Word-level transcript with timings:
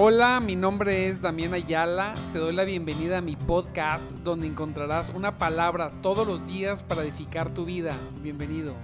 Hola, 0.00 0.38
mi 0.38 0.54
nombre 0.54 1.08
es 1.08 1.20
Damián 1.20 1.54
Ayala. 1.54 2.14
Te 2.32 2.38
doy 2.38 2.54
la 2.54 2.62
bienvenida 2.62 3.18
a 3.18 3.20
mi 3.20 3.34
podcast 3.34 4.08
donde 4.22 4.46
encontrarás 4.46 5.10
una 5.10 5.38
palabra 5.38 5.90
todos 6.02 6.24
los 6.24 6.46
días 6.46 6.84
para 6.84 7.02
edificar 7.02 7.52
tu 7.52 7.64
vida. 7.64 7.96
Bienvenido. 8.22 8.76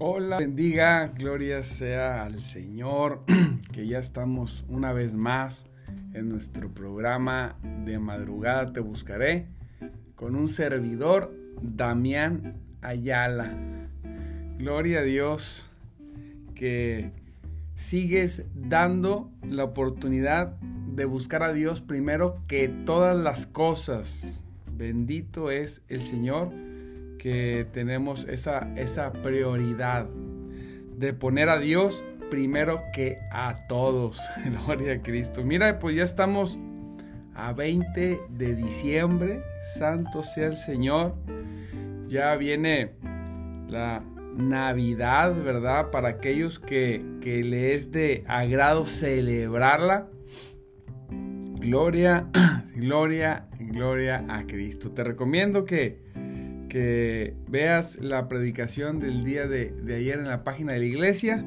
Hola, 0.00 0.38
bendiga, 0.38 1.06
gloria 1.16 1.62
sea 1.62 2.24
al 2.24 2.40
Señor, 2.40 3.22
que 3.72 3.86
ya 3.86 4.00
estamos 4.00 4.64
una 4.68 4.92
vez 4.92 5.14
más 5.14 5.64
en 6.12 6.28
nuestro 6.28 6.74
programa 6.74 7.56
de 7.84 8.00
madrugada 8.00 8.72
Te 8.72 8.80
Buscaré 8.80 9.46
con 10.16 10.34
un 10.34 10.48
servidor 10.48 11.45
Damián 11.60 12.54
Ayala. 12.82 13.54
Gloria 14.58 15.00
a 15.00 15.02
Dios 15.02 15.68
que 16.54 17.10
sigues 17.74 18.44
dando 18.54 19.30
la 19.42 19.64
oportunidad 19.64 20.56
de 20.94 21.04
buscar 21.04 21.42
a 21.42 21.52
Dios 21.52 21.80
primero 21.80 22.38
que 22.48 22.68
todas 22.68 23.16
las 23.16 23.46
cosas. 23.46 24.42
Bendito 24.72 25.50
es 25.50 25.82
el 25.88 26.00
Señor 26.00 26.50
que 27.18 27.66
tenemos 27.72 28.26
esa, 28.28 28.72
esa 28.76 29.12
prioridad 29.12 30.08
de 30.96 31.12
poner 31.12 31.48
a 31.48 31.58
Dios 31.58 32.04
primero 32.30 32.82
que 32.92 33.18
a 33.30 33.66
todos. 33.68 34.20
Gloria 34.64 34.94
a 34.94 35.02
Cristo. 35.02 35.44
Mira, 35.44 35.78
pues 35.78 35.96
ya 35.96 36.02
estamos 36.02 36.58
a 37.34 37.52
20 37.52 38.20
de 38.30 38.54
diciembre. 38.54 39.42
Santo 39.74 40.22
sea 40.22 40.46
el 40.46 40.56
Señor. 40.56 41.14
Ya 42.06 42.36
viene 42.36 42.92
la 43.68 44.02
Navidad, 44.36 45.34
¿verdad? 45.42 45.90
Para 45.90 46.08
aquellos 46.08 46.58
que, 46.58 47.04
que 47.20 47.42
le 47.42 47.74
es 47.74 47.90
de 47.90 48.24
agrado 48.28 48.86
celebrarla. 48.86 50.08
Gloria, 51.58 52.28
gloria, 52.76 53.48
gloria 53.58 54.24
a 54.28 54.46
Cristo. 54.46 54.92
Te 54.92 55.02
recomiendo 55.02 55.64
que, 55.64 55.98
que 56.68 57.34
veas 57.48 57.96
la 57.96 58.28
predicación 58.28 59.00
del 59.00 59.24
día 59.24 59.48
de, 59.48 59.70
de 59.70 59.96
ayer 59.96 60.18
en 60.18 60.28
la 60.28 60.44
página 60.44 60.74
de 60.74 60.80
la 60.80 60.84
iglesia, 60.84 61.44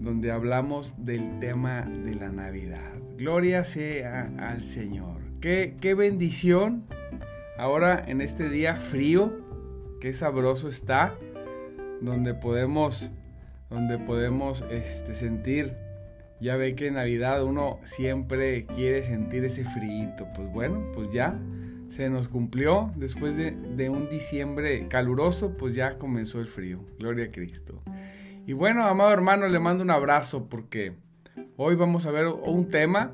donde 0.00 0.30
hablamos 0.30 0.94
del 1.04 1.40
tema 1.40 1.82
de 1.82 2.14
la 2.14 2.30
Navidad. 2.30 2.92
Gloria 3.18 3.64
sea 3.64 4.32
al 4.38 4.62
Señor. 4.62 5.18
Qué, 5.40 5.76
qué 5.80 5.94
bendición 5.94 6.84
ahora 7.58 8.02
en 8.06 8.20
este 8.20 8.48
día 8.48 8.76
frío, 8.76 9.37
qué 10.00 10.12
sabroso 10.12 10.68
está, 10.68 11.14
donde 12.00 12.34
podemos, 12.34 13.10
donde 13.70 13.98
podemos 13.98 14.64
este, 14.70 15.14
sentir, 15.14 15.74
ya 16.40 16.56
ve 16.56 16.74
que 16.74 16.86
en 16.86 16.94
Navidad 16.94 17.42
uno 17.44 17.80
siempre 17.82 18.66
quiere 18.66 19.02
sentir 19.02 19.44
ese 19.44 19.64
frío. 19.64 20.14
Pues 20.34 20.52
bueno, 20.52 20.92
pues 20.94 21.10
ya 21.12 21.38
se 21.88 22.10
nos 22.10 22.28
cumplió, 22.28 22.92
después 22.96 23.36
de, 23.36 23.90
un 23.90 24.08
diciembre 24.08 24.86
caluroso, 24.88 25.56
pues 25.56 25.74
ya 25.74 25.98
comenzó 25.98 26.40
el 26.40 26.46
frío. 26.46 26.80
Gloria 26.98 27.26
a 27.26 27.30
Cristo. 27.32 27.82
Y 28.46 28.52
bueno, 28.52 28.84
amado 28.86 29.12
hermano, 29.12 29.48
le 29.48 29.58
mando 29.58 29.82
un 29.82 29.90
abrazo 29.90 30.48
porque 30.48 30.94
Hoy 31.60 31.74
vamos 31.74 32.06
a 32.06 32.12
ver 32.12 32.26
un 32.26 32.68
tema 32.68 33.10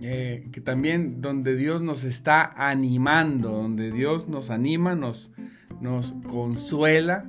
eh, 0.00 0.48
que 0.50 0.62
también 0.62 1.20
donde 1.20 1.56
Dios 1.56 1.82
nos 1.82 2.04
está 2.04 2.54
animando, 2.56 3.50
donde 3.50 3.92
Dios 3.92 4.28
nos 4.28 4.48
anima, 4.48 4.94
nos, 4.94 5.30
nos 5.80 6.14
consuela 6.28 7.24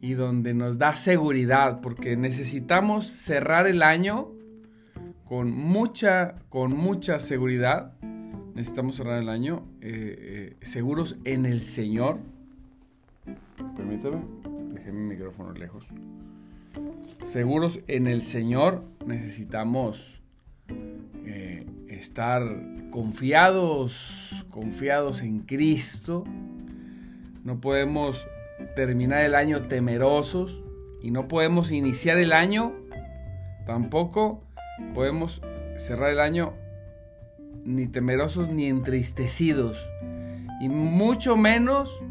y 0.00 0.14
donde 0.14 0.54
nos 0.54 0.78
da 0.78 0.92
seguridad, 0.92 1.80
porque 1.80 2.16
necesitamos 2.16 3.06
cerrar 3.06 3.66
el 3.66 3.82
año 3.82 4.30
con 5.24 5.50
mucha, 5.50 6.34
con 6.48 6.76
mucha 6.76 7.18
seguridad. 7.18 7.94
Necesitamos 8.54 8.96
cerrar 8.96 9.20
el 9.20 9.28
año 9.28 9.66
eh, 9.80 10.54
eh, 10.60 10.64
seguros 10.64 11.16
en 11.24 11.46
el 11.46 11.62
Señor. 11.62 12.18
Permítame, 13.76 14.22
dejé 14.74 14.92
mi 14.92 15.14
micrófono 15.14 15.52
lejos 15.52 15.88
seguros 17.22 17.78
en 17.86 18.06
el 18.06 18.22
Señor, 18.22 18.82
necesitamos 19.06 20.20
eh, 21.24 21.66
estar 21.88 22.42
confiados, 22.90 24.44
confiados 24.50 25.22
en 25.22 25.40
Cristo. 25.40 26.24
No 27.44 27.60
podemos 27.60 28.26
terminar 28.74 29.22
el 29.22 29.34
año 29.34 29.60
temerosos 29.60 30.62
y 31.02 31.10
no 31.10 31.28
podemos 31.28 31.70
iniciar 31.70 32.16
el 32.16 32.32
año, 32.32 32.72
tampoco 33.66 34.42
podemos 34.94 35.42
cerrar 35.76 36.10
el 36.10 36.20
año 36.20 36.54
ni 37.62 37.86
temerosos 37.86 38.48
ni 38.48 38.66
entristecidos. 38.66 39.86
Y 40.62 40.70
mucho 40.70 41.36
menos 41.36 42.02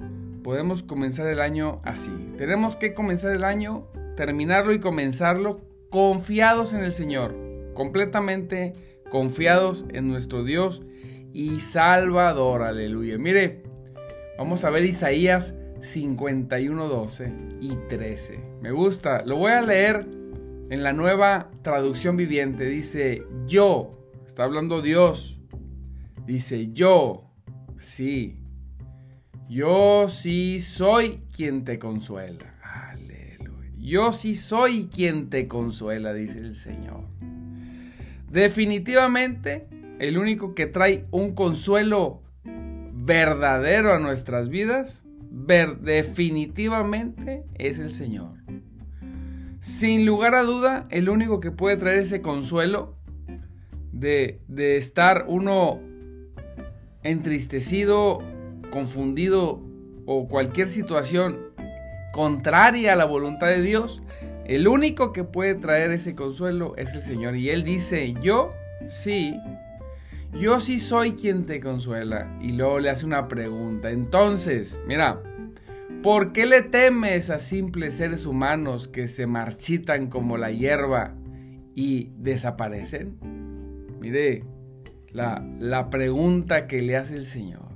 podemos 0.44 0.84
comenzar 0.84 1.26
el 1.26 1.42
año 1.42 1.82
así. 1.84 2.12
Tenemos 2.38 2.76
que 2.76 2.94
comenzar 2.94 3.32
el 3.32 3.44
año 3.44 3.88
terminarlo 4.16 4.72
y 4.72 4.80
comenzarlo 4.80 5.62
confiados 5.90 6.74
en 6.74 6.84
el 6.84 6.92
Señor, 6.92 7.36
completamente 7.74 8.74
confiados 9.10 9.86
en 9.90 10.10
nuestro 10.10 10.44
Dios 10.44 10.84
y 11.34 11.60
Salvador. 11.60 12.62
Aleluya. 12.62 13.18
Mire, 13.18 13.64
vamos 14.38 14.64
a 14.66 14.70
ver 14.70 14.86
Isaías 14.86 15.56
51, 15.82 16.88
12 16.88 17.34
y 17.62 17.76
13. 17.90 18.40
Me 18.62 18.72
gusta, 18.72 19.24
lo 19.26 19.38
voy 19.38 19.52
a 19.52 19.62
leer 19.62 20.08
en 20.70 20.84
la 20.84 20.94
nueva 20.94 21.52
traducción 21.62 22.18
viviente. 22.18 22.66
Dice, 22.66 23.24
yo, 23.46 23.98
está 24.26 24.44
hablando 24.44 24.82
Dios, 24.82 25.40
dice, 26.26 26.72
yo, 26.72 27.30
sí, 27.78 28.40
yo 29.50 30.08
sí 30.10 30.62
soy 30.62 31.22
quien 31.36 31.64
te 31.64 31.80
consuela. 31.80 32.54
Yo 33.84 34.14
sí 34.14 34.38
soy 34.38 34.88
quien 34.88 35.30
te 35.30 35.50
consuela, 35.50 36.14
dice 36.14 36.40
el 36.40 36.56
Señor. 36.56 37.04
Definitivamente, 38.32 39.68
el 40.00 40.18
único 40.18 40.56
que 40.56 40.68
trae 40.68 41.06
un 41.12 41.36
consuelo 41.36 42.23
verdadero 43.06 43.94
a 43.94 44.00
nuestras 44.00 44.50
vidas, 44.50 45.06
definitivamente 45.30 47.44
es 47.56 47.80
el 47.80 47.92
Señor. 47.92 48.38
Sin 49.60 50.06
lugar 50.06 50.36
a 50.36 50.44
duda, 50.44 50.88
el 50.90 51.10
único 51.10 51.40
que 51.40 51.52
puede 51.52 51.78
traer 51.78 52.00
ese 52.00 52.22
consuelo 52.22 52.98
de, 53.92 54.42
de 54.48 54.78
estar 54.78 55.26
uno 55.28 55.80
entristecido, 57.04 58.20
confundido 58.72 59.62
o 60.06 60.28
cualquier 60.28 60.68
situación 60.68 61.38
contraria 62.14 62.94
a 62.94 62.96
la 62.96 63.06
voluntad 63.06 63.48
de 63.48 63.62
Dios, 63.62 64.02
el 64.46 64.68
único 64.68 65.14
que 65.14 65.24
puede 65.24 65.56
traer 65.56 65.92
ese 65.92 66.16
consuelo 66.16 66.76
es 66.78 66.96
el 66.96 67.02
Señor. 67.02 67.36
Y 67.36 67.50
Él 67.50 67.64
dice, 67.64 68.14
yo 68.22 68.52
sí, 68.88 69.36
yo 70.34 70.60
sí 70.60 70.80
soy 70.80 71.14
quien 71.14 71.46
te 71.46 71.60
consuela. 71.60 72.38
Y 72.42 72.54
luego 72.54 72.80
le 72.80 72.90
hace 72.90 73.06
una 73.06 73.28
pregunta. 73.28 73.92
Entonces, 73.92 74.80
mira, 74.88 75.22
¿por 76.02 76.34
qué 76.34 76.46
le 76.46 76.62
temes 76.62 77.30
a 77.30 77.40
simples 77.40 77.96
seres 77.96 78.26
humanos 78.26 78.88
que 78.88 79.08
se 79.08 79.28
marchitan 79.28 80.08
como 80.08 80.38
la 80.38 80.52
hierba 80.52 81.16
y 81.76 82.12
desaparecen? 82.18 83.18
Mire, 84.00 84.44
la, 85.12 85.46
la 85.60 85.90
pregunta 85.90 86.68
que 86.68 86.82
le 86.82 86.98
hace 86.98 87.16
el 87.16 87.24
Señor. 87.24 87.74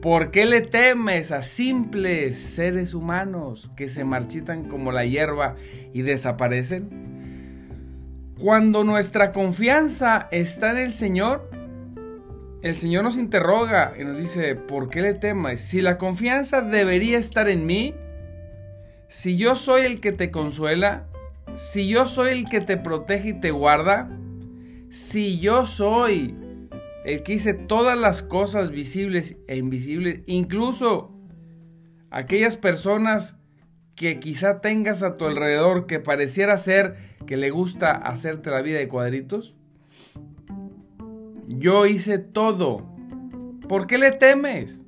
¿Por 0.00 0.30
qué 0.30 0.46
le 0.46 0.60
temes 0.60 1.32
a 1.32 1.42
simples 1.42 2.38
seres 2.38 2.94
humanos 2.94 3.68
que 3.76 3.88
se 3.88 4.04
marchitan 4.04 4.64
como 4.64 4.92
la 4.92 5.04
hierba 5.04 5.56
y 5.92 6.02
desaparecen? 6.02 7.08
Cuando 8.38 8.84
nuestra 8.84 9.32
confianza 9.32 10.28
está 10.30 10.70
en 10.70 10.78
el 10.78 10.92
Señor, 10.92 11.50
el 12.62 12.74
Señor 12.74 13.04
nos 13.04 13.16
interroga 13.16 13.94
y 13.98 14.04
nos 14.04 14.18
dice, 14.18 14.56
¿por 14.56 14.90
qué 14.90 15.00
le 15.00 15.14
temes? 15.14 15.60
Si 15.60 15.80
la 15.80 15.96
confianza 15.98 16.60
debería 16.60 17.18
estar 17.18 17.48
en 17.48 17.66
mí, 17.66 17.94
si 19.06 19.36
yo 19.36 19.56
soy 19.56 19.82
el 19.82 20.00
que 20.00 20.12
te 20.12 20.30
consuela, 20.30 21.08
si 21.54 21.88
yo 21.88 22.06
soy 22.06 22.30
el 22.30 22.48
que 22.48 22.60
te 22.60 22.76
protege 22.76 23.30
y 23.30 23.40
te 23.40 23.50
guarda, 23.50 24.10
si 24.90 25.38
yo 25.38 25.66
soy 25.66 26.36
el 27.04 27.22
que 27.22 27.34
hice 27.34 27.54
todas 27.54 27.96
las 27.96 28.22
cosas 28.22 28.70
visibles 28.70 29.36
e 29.46 29.56
invisibles, 29.56 30.20
incluso 30.26 31.14
aquellas 32.10 32.56
personas 32.56 33.36
que 33.94 34.20
quizá 34.20 34.60
tengas 34.60 35.02
a 35.02 35.16
tu 35.16 35.26
alrededor 35.26 35.86
que 35.86 36.00
pareciera 36.00 36.56
ser 36.58 36.96
que 37.26 37.36
le 37.36 37.50
gusta 37.50 37.92
hacerte 37.92 38.50
la 38.50 38.62
vida 38.62 38.78
de 38.78 38.88
cuadritos. 38.88 39.54
Yo 41.48 41.86
hice 41.86 42.18
todo. 42.18 42.86
¿Por 43.68 43.86
qué 43.86 43.98
le 43.98 44.12
temes? 44.12 44.82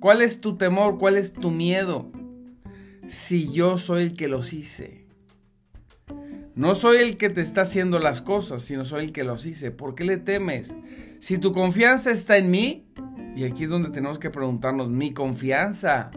¿Cuál 0.00 0.22
es 0.22 0.40
tu 0.40 0.56
temor? 0.56 0.98
¿Cuál 0.98 1.16
es 1.16 1.32
tu 1.32 1.50
miedo? 1.50 2.10
Si 3.06 3.52
yo 3.52 3.78
soy 3.78 4.02
el 4.02 4.14
que 4.14 4.28
los 4.28 4.52
hice. 4.52 5.06
No 6.56 6.74
soy 6.74 6.98
el 6.98 7.16
que 7.16 7.30
te 7.30 7.40
está 7.40 7.62
haciendo 7.62 7.98
las 7.98 8.22
cosas, 8.22 8.62
sino 8.62 8.84
soy 8.84 9.04
el 9.04 9.12
que 9.12 9.24
los 9.24 9.46
hice. 9.46 9.70
¿Por 9.70 9.94
qué 9.94 10.04
le 10.04 10.18
temes? 10.18 10.76
Si 11.20 11.38
tu 11.38 11.52
confianza 11.52 12.10
está 12.10 12.36
en 12.36 12.50
mí, 12.50 12.86
y 13.34 13.44
aquí 13.44 13.64
es 13.64 13.70
donde 13.70 13.90
tenemos 13.90 14.18
que 14.18 14.30
preguntarnos, 14.30 14.90
¿mi 14.90 15.12
confianza 15.12 16.10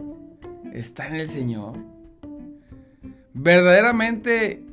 está 0.72 1.08
en 1.08 1.16
el 1.16 1.28
Señor? 1.28 1.78
¿Verdaderamente 3.32 4.64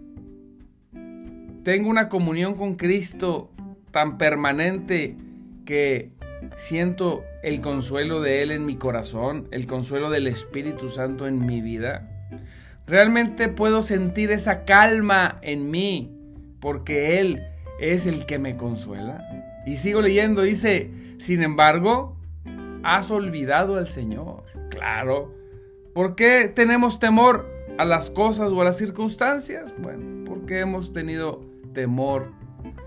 tengo 1.63 1.89
una 1.89 2.09
comunión 2.09 2.55
con 2.55 2.75
Cristo 2.75 3.54
tan 3.95 4.17
permanente 4.17 5.15
que 5.65 6.11
siento 6.57 7.23
el 7.43 7.61
consuelo 7.61 8.19
de 8.19 8.43
Él 8.43 8.51
en 8.51 8.65
mi 8.65 8.75
corazón, 8.75 9.47
el 9.51 9.67
consuelo 9.67 10.09
del 10.09 10.27
Espíritu 10.27 10.89
Santo 10.89 11.27
en 11.27 11.45
mi 11.45 11.61
vida? 11.61 12.27
Realmente 12.85 13.47
puedo 13.47 13.83
sentir 13.83 14.31
esa 14.31 14.65
calma 14.65 15.39
en 15.41 15.71
mí 15.71 16.11
porque 16.59 17.21
Él 17.21 17.41
es 17.79 18.05
el 18.05 18.25
que 18.25 18.37
me 18.37 18.57
consuela. 18.57 19.23
Y 19.65 19.77
sigo 19.77 20.01
leyendo, 20.01 20.41
dice, 20.41 20.91
sin 21.17 21.41
embargo, 21.41 22.17
has 22.83 23.09
olvidado 23.11 23.77
al 23.77 23.87
Señor. 23.87 24.43
Claro. 24.71 25.33
¿Por 25.93 26.15
qué 26.15 26.51
tenemos 26.53 26.99
temor 26.99 27.49
a 27.77 27.85
las 27.85 28.09
cosas 28.09 28.51
o 28.51 28.61
a 28.61 28.65
las 28.65 28.77
circunstancias? 28.77 29.73
Bueno, 29.77 30.25
porque 30.25 30.59
hemos 30.59 30.91
tenido 30.91 31.45
temor, 31.71 32.33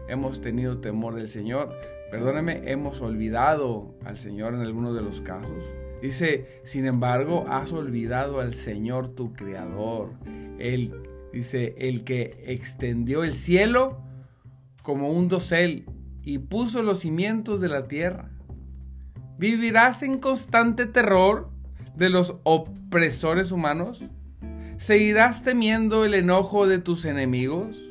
hemos 0.09 0.41
tenido 0.41 0.81
temor 0.81 1.15
del 1.15 1.29
Señor. 1.29 1.79
Perdóneme, 2.11 2.63
hemos 2.71 3.01
olvidado 3.01 3.95
al 4.05 4.17
Señor 4.17 4.55
en 4.55 4.61
algunos 4.61 4.95
de 4.95 5.03
los 5.03 5.21
casos. 5.21 5.65
Dice, 6.03 6.61
sin 6.65 6.87
embargo, 6.87 7.45
has 7.49 7.73
olvidado 7.73 8.41
al 8.41 8.55
Señor 8.55 9.09
tu 9.09 9.33
Creador. 9.33 10.13
Él, 10.59 10.95
dice, 11.33 11.75
el 11.79 12.05
que 12.05 12.43
extendió 12.47 13.25
el 13.25 13.35
cielo 13.35 14.01
como 14.83 15.11
un 15.11 15.29
dosel 15.29 15.87
y 16.23 16.39
puso 16.39 16.83
los 16.83 17.01
cimientos 17.01 17.61
de 17.61 17.69
la 17.69 17.89
tierra. 17.89 18.31
¿Vivirás 19.39 20.03
en 20.03 20.19
constante 20.19 20.87
terror 20.87 21.51
de 21.97 22.11
los 22.11 22.37
opresores 22.45 23.53
humanos? 23.53 24.05
¿Seguirás 24.79 25.43
temiendo 25.43 26.05
el 26.05 26.15
enojo 26.15 26.67
de 26.67 26.79
tus 26.79 27.05
enemigos? 27.05 27.88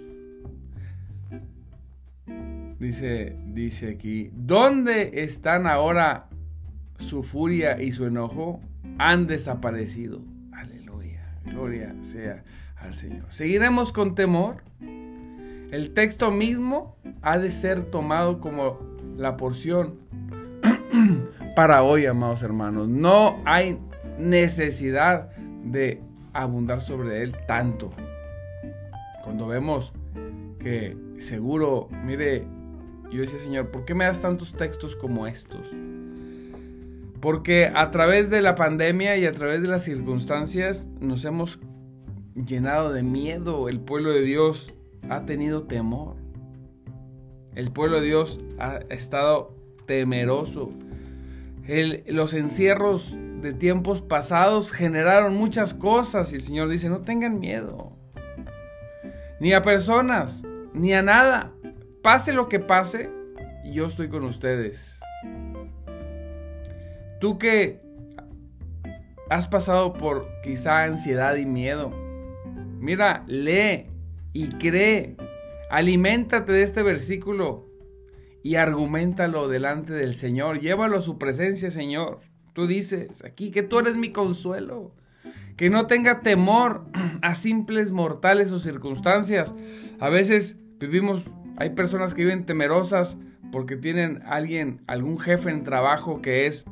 Dice, 2.87 3.35
dice 3.47 3.89
aquí, 3.89 4.31
¿dónde 4.33 5.21
están 5.21 5.67
ahora 5.67 6.29
su 6.99 7.21
furia 7.21 7.81
y 7.81 7.91
su 7.91 8.05
enojo? 8.05 8.61
Han 8.97 9.27
desaparecido. 9.27 10.21
Aleluya, 10.53 11.37
gloria 11.43 11.93
sea 11.99 12.45
al 12.77 12.95
Señor. 12.95 13.25
¿Seguiremos 13.27 13.91
con 13.91 14.15
temor? 14.15 14.63
El 14.79 15.93
texto 15.93 16.31
mismo 16.31 16.95
ha 17.21 17.37
de 17.37 17.51
ser 17.51 17.83
tomado 17.91 18.39
como 18.39 18.79
la 19.17 19.35
porción 19.35 19.95
para 21.57 21.83
hoy, 21.83 22.05
amados 22.05 22.41
hermanos. 22.41 22.87
No 22.87 23.41
hay 23.43 23.79
necesidad 24.17 25.35
de 25.65 26.01
abundar 26.31 26.79
sobre 26.79 27.21
él 27.21 27.35
tanto. 27.47 27.91
Cuando 29.25 29.45
vemos 29.45 29.91
que 30.57 30.95
seguro, 31.17 31.89
mire, 32.05 32.47
yo 33.11 33.21
decía, 33.21 33.39
Señor, 33.39 33.71
¿por 33.71 33.85
qué 33.85 33.95
me 33.95 34.05
das 34.05 34.21
tantos 34.21 34.53
textos 34.53 34.95
como 34.95 35.27
estos? 35.27 35.67
Porque 37.21 37.71
a 37.73 37.89
través 37.91 38.29
de 38.29 38.41
la 38.41 38.55
pandemia 38.55 39.17
y 39.17 39.25
a 39.25 39.31
través 39.31 39.61
de 39.61 39.67
las 39.67 39.83
circunstancias 39.83 40.87
nos 40.99 41.25
hemos 41.25 41.59
llenado 42.35 42.91
de 42.91 43.03
miedo. 43.03 43.69
El 43.69 43.79
pueblo 43.79 44.11
de 44.11 44.21
Dios 44.21 44.73
ha 45.09 45.25
tenido 45.25 45.63
temor. 45.63 46.15
El 47.55 47.71
pueblo 47.71 47.99
de 47.99 48.05
Dios 48.05 48.39
ha 48.59 48.79
estado 48.89 49.55
temeroso. 49.87 50.71
los 52.07 52.33
encierros 52.33 53.15
de 53.41 53.53
tiempos 53.53 54.01
pasados 54.01 54.71
generaron 54.71 55.35
muchas 55.35 55.73
cosas 55.73 56.31
y 56.33 56.35
el 56.35 56.41
Señor 56.41 56.69
dice, 56.69 56.89
no 56.89 56.99
tengan 56.99 57.39
miedo. 57.39 57.93
Ni 59.39 59.53
a 59.53 59.61
personas, 59.61 60.43
ni 60.73 60.93
a 60.93 61.01
nada 61.01 61.53
pase 62.07 62.31
lo 62.31 62.47
que 62.47 62.61
pase, 62.61 63.11
yo 63.65 63.85
estoy 63.85 64.07
con 64.07 64.23
ustedes. 64.23 65.01
Tú 67.19 67.37
que 67.37 67.81
has 69.29 69.49
pasado 69.49 69.91
por 69.91 70.25
quizá 70.41 70.85
ansiedad 70.85 71.35
y 71.35 71.45
miedo, 71.45 71.91
mira, 72.79 73.25
lee 73.27 73.87
y 74.31 74.47
cree, 74.51 75.17
aliméntate 75.69 76.53
de 76.53 76.63
este 76.63 76.81
versículo 76.81 77.67
y 78.41 78.55
argumentalo 78.55 79.49
delante 79.49 79.91
del 79.91 80.15
Señor, 80.15 80.61
llévalo 80.61 80.99
a 80.99 81.01
su 81.01 81.17
presencia, 81.17 81.71
Señor. 81.71 82.21
Tú 82.53 82.67
dices 82.67 83.21
aquí 83.25 83.51
que 83.51 83.63
tú 83.63 83.79
eres 83.79 83.97
mi 83.97 84.13
consuelo, 84.13 84.95
que 85.57 85.69
no 85.69 85.87
tenga 85.87 86.21
temor 86.21 86.85
a 87.21 87.35
simples 87.35 87.91
mortales 87.91 88.53
o 88.53 88.61
circunstancias. 88.61 89.53
A 89.99 90.07
veces 90.07 90.55
vivimos 90.79 91.25
hay 91.57 91.71
personas 91.71 92.13
que 92.13 92.23
viven 92.23 92.45
temerosas 92.45 93.17
porque 93.51 93.75
tienen 93.75 94.21
alguien, 94.25 94.81
algún 94.87 95.19
jefe 95.19 95.49
en 95.49 95.63
trabajo 95.63 96.21
que 96.21 96.45
es 96.45 96.65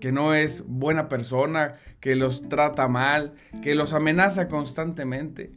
que 0.00 0.12
no 0.12 0.32
es 0.32 0.64
buena 0.66 1.08
persona, 1.08 1.74
que 2.00 2.14
los 2.14 2.42
trata 2.42 2.86
mal, 2.88 3.34
que 3.62 3.74
los 3.74 3.92
amenaza 3.92 4.48
constantemente. 4.48 5.52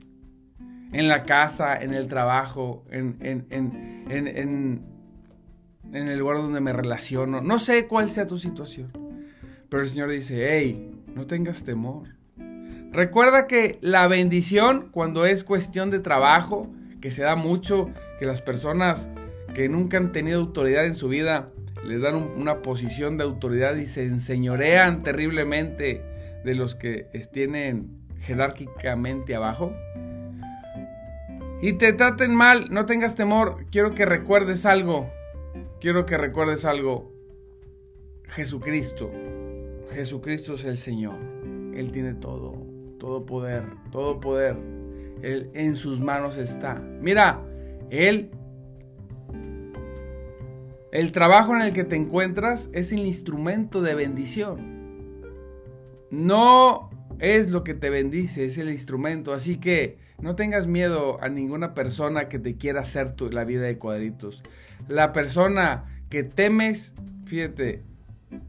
En 0.91 1.07
la 1.07 1.23
casa, 1.23 1.77
en 1.77 1.93
el 1.93 2.07
trabajo, 2.07 2.83
en, 2.89 3.17
en, 3.21 3.45
en, 3.49 4.83
en 5.93 6.07
el 6.07 6.19
lugar 6.19 6.37
donde 6.37 6.59
me 6.59 6.73
relaciono. 6.73 7.41
No 7.41 7.59
sé 7.59 7.87
cuál 7.87 8.09
sea 8.09 8.27
tu 8.27 8.37
situación. 8.37 8.91
Pero 9.69 9.83
el 9.83 9.89
Señor 9.89 10.09
dice, 10.09 10.49
hey, 10.51 10.91
no 11.15 11.27
tengas 11.27 11.63
temor. 11.63 12.09
Recuerda 12.91 13.47
que 13.47 13.77
la 13.81 14.07
bendición 14.07 14.89
cuando 14.91 15.25
es 15.25 15.45
cuestión 15.45 15.91
de 15.91 15.99
trabajo, 15.99 16.69
que 17.01 17.11
se 17.11 17.23
da 17.23 17.35
mucho, 17.35 17.89
que 18.19 18.25
las 18.25 18.41
personas 18.41 19.09
que 19.53 19.67
nunca 19.67 19.97
han 19.97 20.11
tenido 20.11 20.39
autoridad 20.39 20.85
en 20.85 20.95
su 20.95 21.09
vida 21.09 21.51
les 21.83 22.01
dan 22.01 22.15
una 22.15 22.61
posición 22.61 23.17
de 23.17 23.23
autoridad 23.23 23.75
y 23.75 23.87
se 23.87 24.03
enseñorean 24.03 25.01
terriblemente 25.01 26.03
de 26.45 26.55
los 26.55 26.75
que 26.75 27.07
tienen 27.33 28.01
jerárquicamente 28.19 29.35
abajo. 29.35 29.73
Y 31.61 31.73
te 31.73 31.93
traten 31.93 32.33
mal, 32.35 32.67
no 32.71 32.85
tengas 32.85 33.15
temor, 33.15 33.65
quiero 33.71 33.91
que 33.91 34.05
recuerdes 34.05 34.65
algo, 34.65 35.09
quiero 35.79 36.05
que 36.05 36.17
recuerdes 36.17 36.65
algo. 36.65 37.11
Jesucristo, 38.29 39.11
Jesucristo 39.91 40.53
es 40.53 40.65
el 40.65 40.77
Señor, 40.77 41.17
Él 41.75 41.91
tiene 41.91 42.13
todo, 42.13 42.65
todo 42.97 43.25
poder, 43.25 43.65
todo 43.91 44.19
poder 44.19 44.80
en 45.23 45.75
sus 45.75 46.01
manos 46.01 46.37
está. 46.37 46.75
Mira, 46.75 47.41
Él, 47.89 48.31
el 50.91 51.11
trabajo 51.11 51.55
en 51.55 51.61
el 51.61 51.73
que 51.73 51.83
te 51.83 51.95
encuentras 51.95 52.69
es 52.73 52.91
el 52.91 53.05
instrumento 53.05 53.81
de 53.81 53.95
bendición. 53.95 54.71
No 56.09 56.89
es 57.19 57.51
lo 57.51 57.63
que 57.63 57.73
te 57.73 57.89
bendice, 57.89 58.45
es 58.45 58.57
el 58.57 58.69
instrumento. 58.69 59.33
Así 59.33 59.57
que 59.57 59.97
no 60.19 60.35
tengas 60.35 60.67
miedo 60.67 61.21
a 61.21 61.29
ninguna 61.29 61.73
persona 61.73 62.27
que 62.27 62.39
te 62.39 62.57
quiera 62.57 62.81
hacer 62.81 63.13
tu, 63.15 63.29
la 63.29 63.43
vida 63.43 63.61
de 63.61 63.77
cuadritos. 63.77 64.43
La 64.87 65.13
persona 65.13 66.03
que 66.09 66.23
temes, 66.23 66.93
fíjate, 67.25 67.83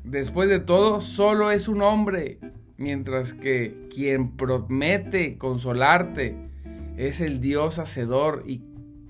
después 0.05 0.49
de 0.49 0.61
todo, 0.61 1.01
solo 1.01 1.51
es 1.51 1.69
un 1.69 1.83
hombre. 1.83 2.39
Mientras 2.77 3.33
que 3.33 3.87
quien 3.95 4.37
promete 4.37 5.39
consolarte, 5.39 6.51
es 6.97 7.21
el 7.21 7.41
Dios 7.41 7.79
hacedor 7.79 8.45
y 8.47 8.63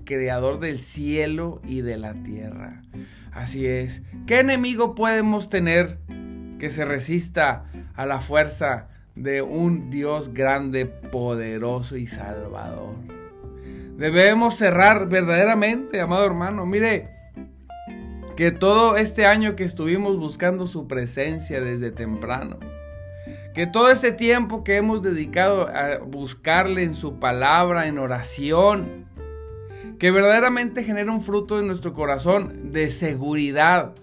creador 0.04 0.60
del 0.60 0.78
cielo 0.78 1.60
y 1.64 1.80
de 1.80 1.96
la 1.96 2.14
tierra. 2.22 2.82
Así 3.32 3.66
es. 3.66 4.02
¿Qué 4.26 4.40
enemigo 4.40 4.94
podemos 4.94 5.48
tener 5.48 5.98
que 6.58 6.68
se 6.68 6.84
resista 6.84 7.64
a 7.94 8.06
la 8.06 8.20
fuerza 8.20 8.88
de 9.14 9.42
un 9.42 9.90
Dios 9.90 10.32
grande, 10.32 10.86
poderoso 10.86 11.96
y 11.96 12.06
salvador? 12.06 12.94
Debemos 13.96 14.56
cerrar 14.56 15.08
verdaderamente, 15.08 16.00
amado 16.00 16.24
hermano. 16.24 16.66
Mire, 16.66 17.08
que 18.36 18.50
todo 18.50 18.96
este 18.96 19.26
año 19.26 19.56
que 19.56 19.64
estuvimos 19.64 20.18
buscando 20.18 20.66
su 20.66 20.88
presencia 20.88 21.60
desde 21.60 21.90
temprano, 21.90 22.58
que 23.54 23.66
todo 23.66 23.90
ese 23.90 24.12
tiempo 24.12 24.64
que 24.64 24.76
hemos 24.76 25.02
dedicado 25.02 25.68
a 25.68 25.98
buscarle 25.98 26.84
en 26.84 26.94
su 26.94 27.18
palabra, 27.18 27.86
en 27.86 27.98
oración, 27.98 29.06
que 29.98 30.10
verdaderamente 30.10 30.84
genera 30.84 31.12
un 31.12 31.20
fruto 31.20 31.60
en 31.60 31.66
nuestro 31.66 31.92
corazón 31.92 32.72
de 32.72 32.90
seguridad. 32.90 33.94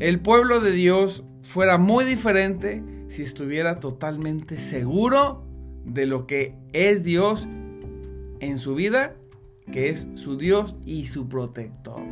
El 0.00 0.20
pueblo 0.20 0.60
de 0.60 0.72
Dios 0.72 1.24
fuera 1.42 1.78
muy 1.78 2.04
diferente 2.04 2.82
si 3.08 3.22
estuviera 3.22 3.78
totalmente 3.78 4.58
seguro 4.58 5.44
de 5.84 6.06
lo 6.06 6.26
que 6.26 6.54
es 6.72 7.04
Dios 7.04 7.48
en 8.40 8.58
su 8.58 8.74
vida, 8.74 9.14
que 9.70 9.88
es 9.88 10.08
su 10.14 10.36
Dios 10.36 10.76
y 10.84 11.06
su 11.06 11.28
protector. 11.28 12.02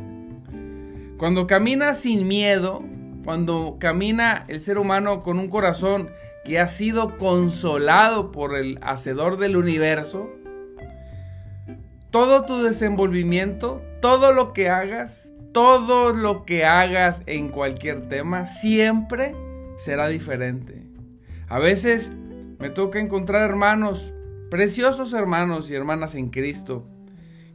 Cuando 1.16 1.46
camina 1.46 1.94
sin 1.94 2.28
miedo, 2.28 2.82
cuando 3.24 3.76
camina 3.78 4.44
el 4.48 4.60
ser 4.60 4.78
humano 4.78 5.22
con 5.22 5.38
un 5.38 5.48
corazón 5.48 6.10
que 6.44 6.58
ha 6.58 6.68
sido 6.68 7.18
consolado 7.18 8.32
por 8.32 8.56
el 8.56 8.78
Hacedor 8.82 9.36
del 9.36 9.56
universo, 9.56 10.30
todo 12.10 12.44
tu 12.44 12.62
desenvolvimiento, 12.62 13.82
todo 14.00 14.32
lo 14.32 14.52
que 14.52 14.68
hagas, 14.68 15.34
todo 15.52 16.12
lo 16.12 16.44
que 16.44 16.64
hagas 16.64 17.22
en 17.26 17.48
cualquier 17.48 18.08
tema, 18.08 18.46
siempre 18.46 19.34
será 19.76 20.08
diferente. 20.08 20.86
A 21.48 21.58
veces 21.58 22.10
me 22.58 22.70
toca 22.70 23.00
encontrar 23.00 23.48
hermanos, 23.48 24.12
preciosos 24.50 25.12
hermanos 25.12 25.70
y 25.70 25.74
hermanas 25.74 26.14
en 26.14 26.28
Cristo, 26.28 26.86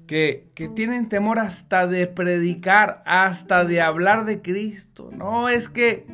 que, 0.05 0.51
tienen 0.75 1.09
temor 1.09 1.39
hasta 1.39 1.87
de 1.87 2.07
predicar, 2.07 3.01
hasta 3.05 3.65
de 3.65 3.81
hablar 3.81 4.25
de 4.25 4.41
Cristo. 4.41 5.09
No, 5.11 5.49
es 5.49 5.69
que, 5.69 6.05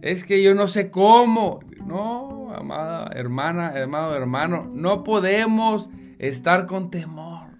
es 0.00 0.24
que 0.24 0.42
yo 0.42 0.54
no 0.54 0.68
sé 0.68 0.90
cómo. 0.90 1.60
No, 1.86 2.52
amada 2.54 3.10
hermana, 3.14 3.72
amado 3.82 4.16
hermano, 4.16 4.70
no 4.72 5.04
podemos 5.04 5.90
estar 6.18 6.66
con 6.66 6.90
temor. 6.90 7.52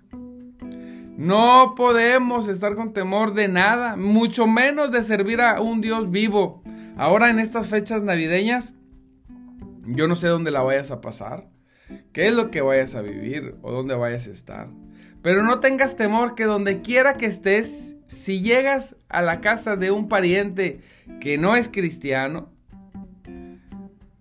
No 1.16 1.74
podemos 1.76 2.48
estar 2.48 2.74
con 2.74 2.92
temor 2.92 3.34
de 3.34 3.46
nada, 3.46 3.96
mucho 3.96 4.46
menos 4.46 4.90
de 4.90 5.02
servir 5.02 5.40
a 5.40 5.60
un 5.60 5.80
Dios 5.80 6.10
vivo. 6.10 6.62
Ahora 6.96 7.30
en 7.30 7.38
estas 7.38 7.68
fechas 7.68 8.02
navideñas, 8.02 8.74
yo 9.84 10.08
no 10.08 10.14
sé 10.14 10.28
dónde 10.28 10.50
la 10.50 10.62
vayas 10.62 10.90
a 10.90 11.00
pasar, 11.00 11.48
qué 12.12 12.26
es 12.26 12.34
lo 12.34 12.50
que 12.50 12.60
vayas 12.60 12.94
a 12.94 13.02
vivir 13.02 13.56
o 13.62 13.72
dónde 13.72 13.94
vayas 13.94 14.26
a 14.28 14.32
estar. 14.32 14.68
Pero 15.22 15.44
no 15.44 15.60
tengas 15.60 15.96
temor 15.96 16.34
que 16.34 16.44
donde 16.44 16.82
quiera 16.82 17.16
que 17.16 17.26
estés, 17.26 17.96
si 18.06 18.40
llegas 18.40 18.96
a 19.08 19.22
la 19.22 19.40
casa 19.40 19.76
de 19.76 19.90
un 19.90 20.08
pariente 20.08 20.80
que 21.20 21.38
no 21.38 21.54
es 21.54 21.68
cristiano, 21.68 22.50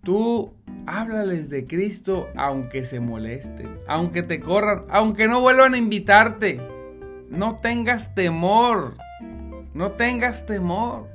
tú 0.03 0.53
háblales 0.85 1.49
de 1.49 1.65
Cristo 1.65 2.29
aunque 2.35 2.85
se 2.85 2.99
molesten, 2.99 3.79
aunque 3.87 4.23
te 4.23 4.39
corran, 4.39 4.85
aunque 4.89 5.27
no 5.27 5.41
vuelvan 5.41 5.73
a 5.73 5.77
invitarte. 5.77 6.59
No 7.29 7.55
tengas 7.55 8.13
temor, 8.13 8.97
no 9.73 9.93
tengas 9.93 10.45
temor, 10.45 11.07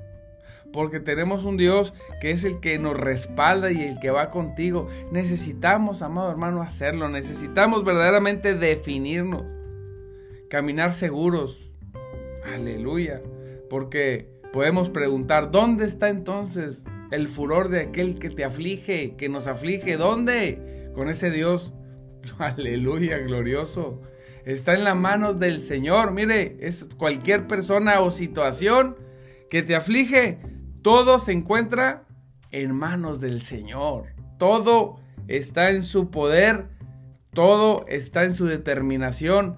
porque 0.73 0.99
tenemos 0.99 1.45
un 1.45 1.59
Dios 1.59 1.93
que 2.21 2.31
es 2.31 2.43
el 2.45 2.59
que 2.59 2.79
nos 2.79 2.97
respalda 2.97 3.71
y 3.71 3.83
el 3.83 4.01
que 4.01 4.11
va 4.11 4.31
contigo. 4.31 4.89
Necesitamos, 5.13 6.01
amado 6.01 6.31
hermano, 6.31 6.63
hacerlo, 6.63 7.11
necesitamos 7.11 7.85
verdaderamente 7.85 8.55
definirnos, 8.55 9.45
caminar 10.49 10.93
seguros. 10.93 11.71
Aleluya, 12.45 13.23
porque 13.69 14.31
podemos 14.53 14.91
preguntar, 14.91 15.51
¿dónde 15.51 15.85
está 15.85 16.09
entonces 16.09 16.85
el 17.11 17.29
furor 17.29 17.69
de 17.69 17.81
aquel 17.81 18.19
que 18.19 18.31
te 18.31 18.45
aflige, 18.45 19.17
que 19.17 19.29
nos 19.29 19.47
aflige? 19.47 19.97
¿Dónde? 19.97 20.91
Con 20.95 21.09
ese 21.09 21.31
Dios. 21.31 21.73
Aleluya, 22.39 23.19
glorioso 23.19 24.01
está 24.47 24.75
en 24.75 24.85
las 24.85 24.97
manos 24.97 25.39
del 25.39 25.61
Señor. 25.61 26.13
Mire, 26.13 26.57
es 26.61 26.89
cualquier 26.97 27.47
persona 27.47 28.01
o 28.01 28.11
situación 28.11 28.97
que 29.51 29.63
te 29.63 29.75
aflige, 29.75 30.39
todo 30.83 31.19
se 31.19 31.33
encuentra 31.33 32.07
en 32.53 32.75
manos 32.75 33.21
del 33.21 33.43
Señor. 33.43 34.15
Todo 34.39 35.01
está 35.27 35.71
en 35.71 35.83
su 35.83 36.11
poder, 36.11 36.69
todo 37.35 37.85
está 37.89 38.25
en 38.25 38.35
su 38.35 38.47
determinación, 38.47 39.57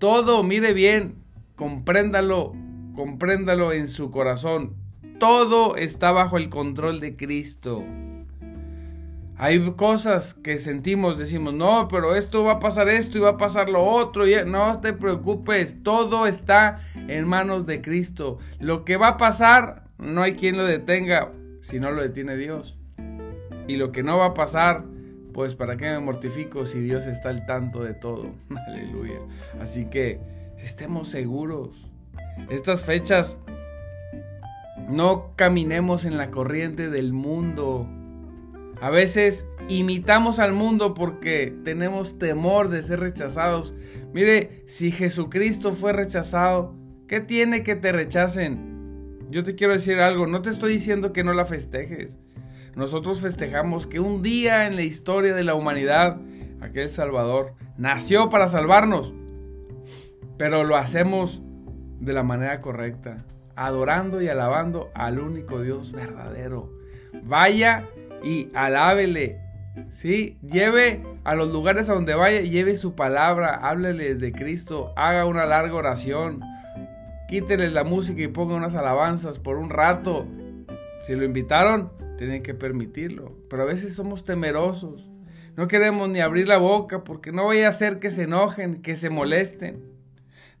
todo, 0.00 0.42
mire 0.42 0.72
bien, 0.72 1.22
compréndalo, 1.54 2.54
compréndalo 2.96 3.72
en 3.72 3.86
su 3.86 4.10
corazón. 4.10 4.74
Todo 5.20 5.76
está 5.76 6.10
bajo 6.10 6.38
el 6.38 6.48
control 6.48 7.00
de 7.00 7.16
Cristo. 7.16 7.84
Hay 9.36 9.60
cosas 9.72 10.32
que 10.32 10.58
sentimos, 10.58 11.18
decimos, 11.18 11.52
no, 11.52 11.86
pero 11.88 12.16
esto 12.16 12.44
va 12.44 12.52
a 12.52 12.58
pasar 12.60 12.88
esto 12.88 13.18
y 13.18 13.20
va 13.20 13.30
a 13.30 13.36
pasar 13.36 13.68
lo 13.68 13.82
otro. 13.82 14.26
Y 14.26 14.34
no 14.46 14.80
te 14.80 14.94
preocupes, 14.94 15.82
todo 15.82 16.26
está 16.26 16.80
en 16.94 17.28
manos 17.28 17.66
de 17.66 17.82
Cristo. 17.82 18.38
Lo 18.58 18.84
que 18.84 18.96
va 18.96 19.08
a 19.08 19.16
pasar, 19.18 19.84
no 19.98 20.22
hay 20.22 20.34
quien 20.34 20.56
lo 20.56 20.64
detenga 20.64 21.32
si 21.60 21.78
no 21.78 21.90
lo 21.90 22.02
detiene 22.02 22.36
Dios. 22.36 22.78
Y 23.68 23.76
lo 23.76 23.92
que 23.92 24.02
no 24.02 24.16
va 24.16 24.26
a 24.26 24.34
pasar, 24.34 24.84
pues 25.32 25.54
para 25.54 25.76
qué 25.76 25.86
me 25.86 25.98
mortifico 26.00 26.66
si 26.66 26.80
Dios 26.80 27.06
está 27.06 27.30
al 27.30 27.46
tanto 27.46 27.82
de 27.82 27.94
todo. 27.94 28.34
Aleluya. 28.68 29.20
Así 29.60 29.86
que 29.86 30.20
estemos 30.58 31.08
seguros. 31.08 31.88
Estas 32.48 32.82
fechas, 32.82 33.36
no 34.88 35.32
caminemos 35.36 36.04
en 36.04 36.16
la 36.16 36.30
corriente 36.30 36.90
del 36.90 37.12
mundo 37.12 37.86
a 38.80 38.88
veces 38.88 39.44
imitamos 39.68 40.38
al 40.38 40.54
mundo 40.54 40.94
porque 40.94 41.54
tenemos 41.64 42.18
temor 42.18 42.70
de 42.70 42.82
ser 42.82 43.00
rechazados. 43.00 43.74
Mire, 44.14 44.64
si 44.66 44.90
Jesucristo 44.90 45.72
fue 45.72 45.92
rechazado, 45.92 46.74
¿qué 47.06 47.20
tiene 47.20 47.62
que 47.62 47.76
te 47.76 47.92
rechacen? 47.92 49.18
Yo 49.30 49.44
te 49.44 49.54
quiero 49.54 49.74
decir 49.74 49.98
algo, 49.98 50.26
no 50.26 50.40
te 50.40 50.50
estoy 50.50 50.72
diciendo 50.72 51.12
que 51.12 51.22
no 51.22 51.34
la 51.34 51.44
festejes. 51.44 52.16
Nosotros 52.74 53.20
festejamos 53.20 53.86
que 53.86 54.00
un 54.00 54.22
día 54.22 54.66
en 54.66 54.76
la 54.76 54.82
historia 54.82 55.34
de 55.34 55.44
la 55.44 55.54
humanidad, 55.54 56.18
aquel 56.60 56.88
Salvador 56.88 57.54
nació 57.76 58.28
para 58.28 58.48
salvarnos, 58.48 59.12
pero 60.36 60.64
lo 60.64 60.76
hacemos 60.76 61.42
de 62.00 62.12
la 62.12 62.22
manera 62.22 62.60
correcta, 62.60 63.24
adorando 63.56 64.22
y 64.22 64.28
alabando 64.28 64.90
al 64.94 65.18
único 65.18 65.60
Dios 65.60 65.92
verdadero. 65.92 66.70
Vaya 67.24 67.88
y 68.22 68.48
alábele. 68.54 69.40
Sí, 69.88 70.38
lleve 70.42 71.02
a 71.24 71.34
los 71.34 71.52
lugares 71.52 71.88
a 71.88 71.94
donde 71.94 72.14
vaya, 72.14 72.40
lleve 72.40 72.74
su 72.74 72.94
palabra, 72.94 73.54
hábleles 73.54 74.20
de 74.20 74.32
Cristo, 74.32 74.92
haga 74.96 75.26
una 75.26 75.46
larga 75.46 75.74
oración, 75.74 76.40
quítele 77.28 77.70
la 77.70 77.84
música 77.84 78.22
y 78.22 78.28
ponga 78.28 78.54
unas 78.54 78.74
alabanzas 78.74 79.38
por 79.38 79.56
un 79.56 79.70
rato. 79.70 80.26
Si 81.02 81.14
lo 81.14 81.24
invitaron, 81.24 81.92
tienen 82.20 82.42
que 82.42 82.52
permitirlo. 82.52 83.34
Pero 83.48 83.62
a 83.62 83.64
veces 83.64 83.94
somos 83.94 84.26
temerosos. 84.26 85.10
No 85.56 85.68
queremos 85.68 86.06
ni 86.10 86.20
abrir 86.20 86.48
la 86.48 86.58
boca 86.58 87.02
porque 87.02 87.32
no 87.32 87.46
vaya 87.46 87.64
a 87.64 87.70
hacer 87.70 87.98
que 87.98 88.10
se 88.10 88.24
enojen, 88.24 88.82
que 88.82 88.94
se 88.94 89.08
molesten. 89.08 89.82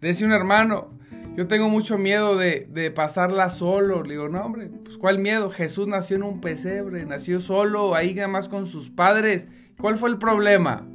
Dice 0.00 0.24
un 0.24 0.32
hermano, 0.32 0.88
yo 1.36 1.48
tengo 1.48 1.68
mucho 1.68 1.98
miedo 1.98 2.38
de, 2.38 2.90
pasarla 2.94 3.50
solo. 3.50 4.02
Le 4.02 4.12
digo, 4.12 4.30
no, 4.30 4.42
hombre, 4.42 4.70
pues 4.82 4.96
¿cuál 4.96 5.18
miedo? 5.18 5.50
Jesús 5.50 5.86
nació 5.86 6.16
en 6.16 6.22
un 6.22 6.40
pesebre, 6.40 7.04
nació 7.04 7.40
solo, 7.40 7.94
ahí 7.94 8.14
nada 8.14 8.28
más 8.28 8.48
con 8.48 8.64
sus 8.64 8.88
padres. 8.88 9.46
¿Cuál 9.78 9.98
fue 9.98 10.08
el 10.08 10.16
problema? 10.16 10.88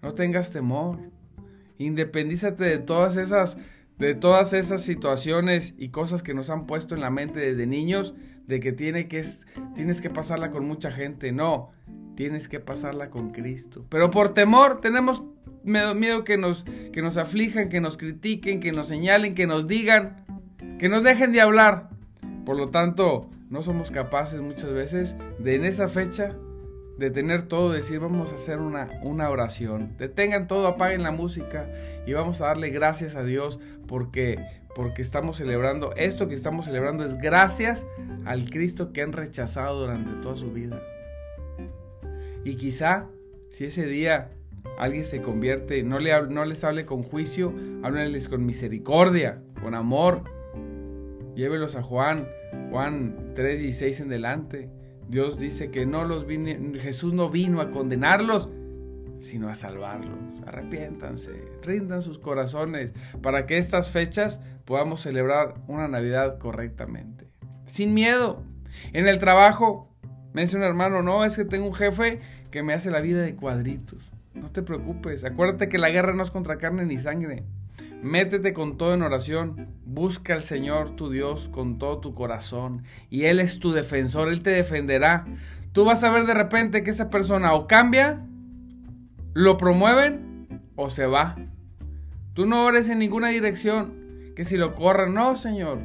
No 0.00 0.14
tengas 0.14 0.50
temor. 0.50 1.00
Independízate 1.76 2.64
de 2.64 2.78
todas 2.78 3.18
esas, 3.18 3.58
de 3.98 4.14
todas 4.14 4.52
esas 4.52 4.82
situaciones 4.82 5.74
y 5.76 5.88
cosas 5.88 6.22
que 6.22 6.34
nos 6.34 6.50
han 6.50 6.66
puesto 6.66 6.94
en 6.94 7.00
la 7.00 7.10
mente 7.10 7.40
desde 7.40 7.66
niños, 7.66 8.14
de 8.46 8.60
que, 8.60 8.72
tiene 8.72 9.08
que 9.08 9.22
tienes 9.74 10.00
que 10.00 10.10
pasarla 10.10 10.50
con 10.50 10.66
mucha 10.66 10.90
gente. 10.90 11.32
No, 11.32 11.70
tienes 12.14 12.48
que 12.48 12.60
pasarla 12.60 13.10
con 13.10 13.30
Cristo. 13.30 13.84
Pero 13.88 14.10
por 14.10 14.34
temor 14.34 14.80
tenemos 14.80 15.22
me 15.64 15.80
da 15.80 15.94
miedo 15.94 16.24
que 16.24 16.36
nos, 16.36 16.64
que 16.92 17.02
nos 17.02 17.16
aflijan, 17.16 17.68
que 17.68 17.80
nos 17.80 17.96
critiquen, 17.96 18.60
que 18.60 18.72
nos 18.72 18.88
señalen, 18.88 19.34
que 19.34 19.46
nos 19.46 19.66
digan, 19.66 20.24
que 20.78 20.88
nos 20.88 21.02
dejen 21.02 21.32
de 21.32 21.40
hablar. 21.40 21.90
Por 22.46 22.56
lo 22.56 22.68
tanto, 22.68 23.28
no 23.50 23.62
somos 23.62 23.90
capaces 23.90 24.40
muchas 24.40 24.72
veces 24.72 25.16
de 25.38 25.56
en 25.56 25.64
esa 25.64 25.88
fecha 25.88 26.36
de 26.98 27.10
tener 27.10 27.42
todo, 27.42 27.70
decir 27.70 28.00
vamos 28.00 28.32
a 28.32 28.36
hacer 28.36 28.58
una, 28.58 28.88
una 29.02 29.30
oración. 29.30 29.96
Detengan 29.96 30.48
todo, 30.48 30.66
apaguen 30.66 31.04
la 31.04 31.12
música 31.12 31.70
y 32.06 32.12
vamos 32.12 32.40
a 32.40 32.46
darle 32.46 32.70
gracias 32.70 33.14
a 33.14 33.22
Dios 33.22 33.60
porque, 33.86 34.38
porque 34.74 35.00
estamos 35.00 35.36
celebrando, 35.36 35.94
esto 35.94 36.28
que 36.28 36.34
estamos 36.34 36.66
celebrando 36.66 37.04
es 37.04 37.16
gracias 37.16 37.86
al 38.24 38.50
Cristo 38.50 38.92
que 38.92 39.02
han 39.02 39.12
rechazado 39.12 39.80
durante 39.80 40.20
toda 40.20 40.36
su 40.36 40.52
vida. 40.52 40.82
Y 42.44 42.56
quizá 42.56 43.06
si 43.50 43.66
ese 43.66 43.86
día 43.86 44.30
alguien 44.78 45.04
se 45.04 45.22
convierte, 45.22 45.82
no, 45.84 46.00
le, 46.00 46.10
no 46.28 46.44
les 46.44 46.64
hable 46.64 46.84
con 46.84 47.02
juicio, 47.02 47.54
háblenles 47.82 48.28
con 48.28 48.44
misericordia, 48.44 49.40
con 49.62 49.74
amor. 49.74 50.24
Llévelos 51.36 51.76
a 51.76 51.82
Juan, 51.82 52.26
Juan 52.70 53.34
3:16 53.34 54.00
en 54.00 54.08
delante. 54.08 54.77
Dios 55.08 55.38
dice 55.38 55.70
que 55.70 55.86
no 55.86 56.04
los 56.04 56.26
vine, 56.26 56.78
Jesús 56.80 57.14
no 57.14 57.30
vino 57.30 57.60
a 57.60 57.70
condenarlos, 57.70 58.50
sino 59.20 59.48
a 59.48 59.54
salvarlos. 59.54 60.18
Arrepiéntanse, 60.46 61.32
rindan 61.62 62.02
sus 62.02 62.18
corazones 62.18 62.92
para 63.22 63.46
que 63.46 63.58
estas 63.58 63.88
fechas 63.88 64.40
podamos 64.64 65.00
celebrar 65.00 65.54
una 65.66 65.88
Navidad 65.88 66.38
correctamente. 66.38 67.28
Sin 67.64 67.94
miedo, 67.94 68.44
En 68.92 69.08
el 69.08 69.18
trabajo, 69.18 69.88
me 70.32 70.42
dice 70.42 70.56
un 70.56 70.62
hermano, 70.62 71.02
no, 71.02 71.24
es 71.24 71.36
que 71.36 71.44
tengo 71.44 71.66
un 71.66 71.74
jefe 71.74 72.20
que 72.52 72.62
me 72.62 72.74
hace 72.74 72.92
la 72.92 73.00
vida 73.00 73.22
de 73.22 73.34
cuadritos. 73.34 74.12
No 74.34 74.52
te 74.52 74.62
preocupes, 74.62 75.24
acuérdate 75.24 75.68
que 75.68 75.78
la 75.78 75.90
guerra 75.90 76.14
no 76.14 76.22
es 76.22 76.30
contra 76.30 76.58
carne 76.58 76.86
ni 76.86 76.98
sangre. 76.98 77.44
Métete 78.02 78.52
con 78.52 78.78
todo 78.78 78.94
en 78.94 79.02
oración, 79.02 79.74
busca 79.84 80.34
al 80.34 80.42
Señor 80.42 80.94
tu 80.94 81.10
Dios 81.10 81.48
con 81.48 81.78
todo 81.78 81.98
tu 81.98 82.14
corazón 82.14 82.84
y 83.10 83.24
Él 83.24 83.40
es 83.40 83.58
tu 83.58 83.72
defensor, 83.72 84.28
Él 84.28 84.40
te 84.40 84.50
defenderá. 84.50 85.26
Tú 85.72 85.84
vas 85.84 86.04
a 86.04 86.10
ver 86.10 86.24
de 86.24 86.34
repente 86.34 86.84
que 86.84 86.90
esa 86.90 87.10
persona 87.10 87.54
o 87.54 87.66
cambia, 87.66 88.24
lo 89.34 89.56
promueven 89.56 90.60
o 90.76 90.90
se 90.90 91.06
va. 91.06 91.36
Tú 92.34 92.46
no 92.46 92.64
ores 92.64 92.88
en 92.88 93.00
ninguna 93.00 93.28
dirección, 93.28 94.32
que 94.36 94.44
si 94.44 94.56
lo 94.56 94.76
corran, 94.76 95.12
no 95.12 95.34
Señor, 95.34 95.80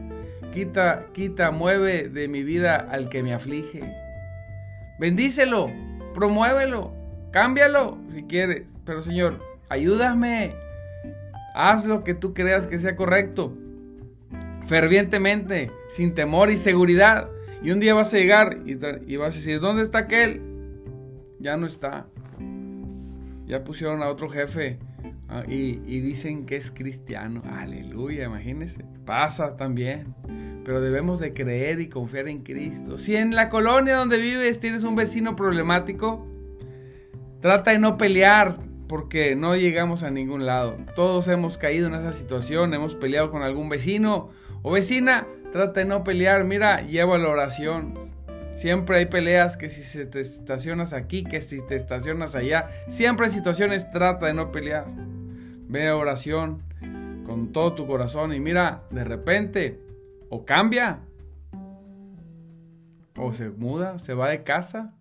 quita, 0.54 1.08
quita, 1.14 1.50
mueve 1.50 2.10
de 2.10 2.28
mi 2.28 2.44
vida 2.44 2.76
al 2.76 3.10
que 3.10 3.24
me 3.24 3.34
aflige. 3.34 3.92
Bendícelo, 5.00 5.68
promuévelo, 6.14 6.94
cámbialo 7.32 7.98
si 8.12 8.22
quieres, 8.24 8.68
pero 8.86 9.02
Señor, 9.02 9.40
ayúdame 9.70 10.56
Haz 11.54 11.86
lo 11.86 12.04
que 12.04 12.14
tú 12.14 12.34
creas 12.34 12.68
que 12.68 12.80
sea 12.80 12.96
correcto. 12.96 13.56
Fervientemente, 14.66 15.72
sin 15.88 16.14
temor 16.14 16.50
y 16.50 16.58
seguridad. 16.58 17.30
Y 17.62 17.72
un 17.72 17.80
día 17.80 17.94
vas 17.94 18.14
a 18.14 18.18
llegar 18.18 18.60
y, 18.66 18.76
vas 19.16 19.36
a 19.36 19.38
decir, 19.38 19.60
¿dónde 19.60 19.84
está 19.84 20.00
aquel? 20.00 20.42
Ya 21.40 21.56
no 21.58 21.68
está. 21.68 22.08
Ya 23.46 23.64
pusieron 23.64 24.02
a 24.02 24.10
otro 24.10 24.30
jefe 24.30 24.80
ah, 25.30 25.44
y, 25.48 25.80
y, 25.86 26.00
dicen 26.00 26.46
que 26.46 26.56
es 26.56 26.72
cristiano. 26.72 27.44
Aleluya, 27.46 28.26
imagínense. 28.26 28.84
Pasa 29.06 29.56
también. 29.56 30.16
Pero 30.66 30.82
debemos 30.82 31.20
de 31.20 31.34
creer 31.34 31.82
y 31.82 31.88
confiar 31.88 32.30
en 32.30 32.40
Cristo. 32.40 32.98
Si 32.98 33.16
en 33.16 33.36
la 33.36 33.50
colonia 33.50 33.98
donde 33.98 34.18
vives 34.18 34.60
tienes 34.60 34.84
un 34.84 34.96
vecino 34.96 35.36
problemático, 35.36 36.26
trata 37.42 37.72
de 37.72 37.80
no 37.80 37.98
pelear 37.98 38.58
porque 38.94 39.36
no 39.36 39.56
llegamos 39.56 40.04
a 40.04 40.12
ningún 40.12 40.46
lado. 40.46 40.78
Todos 40.96 41.28
hemos 41.28 41.58
caído 41.58 41.88
en 41.88 41.96
esa 41.96 42.14
situación, 42.14 42.76
hemos 42.76 42.94
peleado 42.94 43.32
con 43.32 43.42
algún 43.42 43.68
vecino 43.68 44.30
o 44.62 44.70
vecina. 44.70 45.26
Trata 45.52 45.80
de 45.80 45.88
no 45.88 46.04
pelear, 46.04 46.44
mira, 46.44 46.80
lleva 46.82 47.18
la 47.18 47.30
oración. 47.30 47.98
Siempre 48.54 48.98
hay 48.98 49.08
peleas 49.08 49.58
que 49.58 49.70
si 49.70 49.82
se 49.82 50.06
te 50.06 50.20
estacionas 50.20 50.94
aquí, 50.94 51.24
que 51.24 51.42
si 51.42 51.66
te 51.66 51.74
estacionas 51.74 52.36
allá. 52.36 52.70
Siempre 52.88 53.26
hay 53.26 53.32
situaciones, 53.32 53.90
trata 53.90 54.28
de 54.28 54.36
no 54.36 54.52
pelear. 54.52 54.86
Ve 55.68 55.88
a 55.88 55.98
oración 55.98 56.62
con 57.26 57.52
todo 57.52 57.74
tu 57.74 57.88
corazón 57.88 58.32
y 58.32 58.40
mira, 58.40 58.84
de 58.92 59.04
repente, 59.04 59.80
o 60.30 60.46
cambia, 60.46 61.00
o 63.18 63.34
se 63.34 63.50
muda, 63.50 63.98
se 63.98 64.14
va 64.14 64.30
de 64.30 64.44
casa. 64.44 64.94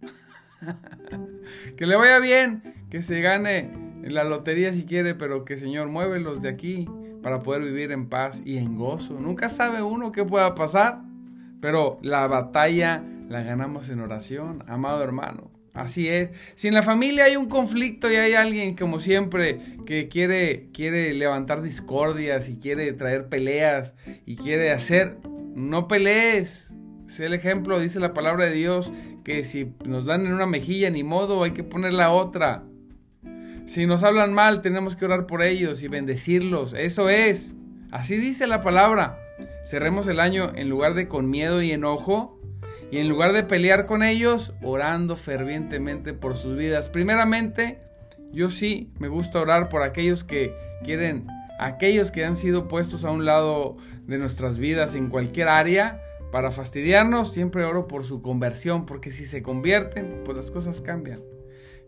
que 1.77 1.85
le 1.85 1.95
vaya 1.97 2.21
bien, 2.21 2.82
que 2.93 3.01
se 3.01 3.23
gane 3.23 3.71
la 4.03 4.23
lotería 4.23 4.71
si 4.75 4.85
quiere, 4.85 5.15
pero 5.15 5.47
que 5.47 5.57
Señor 5.57 5.89
muévelos 5.89 6.43
de 6.43 6.51
aquí 6.51 6.87
para 7.23 7.41
poder 7.41 7.63
vivir 7.63 7.91
en 7.91 8.11
paz 8.11 8.43
y 8.45 8.59
en 8.59 8.77
gozo. 8.77 9.19
Nunca 9.19 9.49
sabe 9.49 9.81
uno 9.81 10.13
qué 10.13 10.27
pueda 10.27 10.55
pasar, 10.55 11.01
pero 11.63 11.99
la 12.03 12.27
batalla 12.27 13.03
la 13.31 13.43
ganamos 13.43 13.89
en 13.89 14.01
oración, 14.01 14.63
amado 14.67 15.03
hermano. 15.03 15.51
Así 15.73 16.07
es. 16.07 16.33
Si 16.55 16.69
en 16.69 16.75
la 16.75 16.83
familia 16.83 17.25
hay 17.25 17.37
un 17.37 17.49
conflicto 17.49 18.13
y 18.13 18.17
hay 18.17 18.35
alguien, 18.35 18.77
como 18.77 19.01
siempre, 19.01 19.79
que 19.87 20.09
quiere, 20.09 20.69
quiere 20.75 21.15
levantar 21.15 21.63
discordias 21.63 22.51
y 22.51 22.59
quiere 22.59 22.93
traer 22.93 23.31
peleas 23.31 23.95
y 24.27 24.37
quiere 24.37 24.71
hacer, 24.71 25.17
no 25.55 25.89
pelees. 25.89 26.77
Sé 27.07 27.25
el 27.25 27.33
ejemplo, 27.33 27.81
dice 27.81 28.01
la 28.01 28.13
palabra 28.13 28.45
de 28.45 28.53
Dios, 28.53 28.93
que 29.25 29.45
si 29.45 29.73
nos 29.87 30.05
dan 30.05 30.27
en 30.27 30.35
una 30.35 30.45
mejilla, 30.45 30.91
ni 30.91 31.03
modo, 31.05 31.43
hay 31.43 31.53
que 31.53 31.65
poner 31.65 31.95
la 31.95 32.11
otra. 32.11 32.65
Si 33.67 33.87
nos 33.87 34.03
hablan 34.03 34.35
mal, 34.35 34.63
tenemos 34.63 34.97
que 34.97 35.05
orar 35.05 35.27
por 35.27 35.43
ellos 35.43 35.83
y 35.83 35.89
bendecirlos. 35.89 36.75
Eso 36.75 37.09
es. 37.09 37.55
Así 37.91 38.17
dice 38.17 38.47
la 38.47 38.63
palabra. 38.63 39.19
Cerremos 39.65 40.07
el 40.09 40.21
año 40.21 40.53
en 40.55 40.69
lugar 40.69 40.95
de 40.95 41.09
con 41.09 41.31
miedo 41.31 41.63
y 41.63 41.73
enojo. 41.73 42.39
Y 42.91 42.99
en 42.99 43.09
lugar 43.09 43.33
de 43.33 43.43
pelear 43.43 43.87
con 43.87 44.03
ellos, 44.03 44.53
orando 44.63 45.17
fervientemente 45.17 46.13
por 46.13 46.37
sus 46.37 46.57
vidas. 46.57 46.91
Primeramente, 46.91 47.79
yo 48.33 48.51
sí 48.51 48.93
me 48.99 49.09
gusta 49.09 49.41
orar 49.41 49.71
por 49.71 49.83
aquellos 49.83 50.25
que 50.25 50.55
quieren, 50.85 51.27
aquellos 51.59 52.11
que 52.11 52.25
han 52.25 52.37
sido 52.37 52.69
puestos 52.69 53.05
a 53.07 53.11
un 53.11 53.25
lado 53.25 53.79
de 54.07 54.19
nuestras 54.19 54.59
vidas 54.59 54.95
en 54.95 55.09
cualquier 55.09 55.49
área 55.49 56.03
para 56.33 56.51
fastidiarnos, 56.51 57.33
siempre 57.33 57.65
oro 57.65 57.87
por 57.87 58.05
su 58.05 58.23
conversión, 58.23 58.87
porque 58.87 59.11
si 59.11 59.27
se 59.27 59.43
convierten, 59.43 60.23
pues 60.25 60.37
las 60.37 60.51
cosas 60.51 60.81
cambian. 60.81 61.21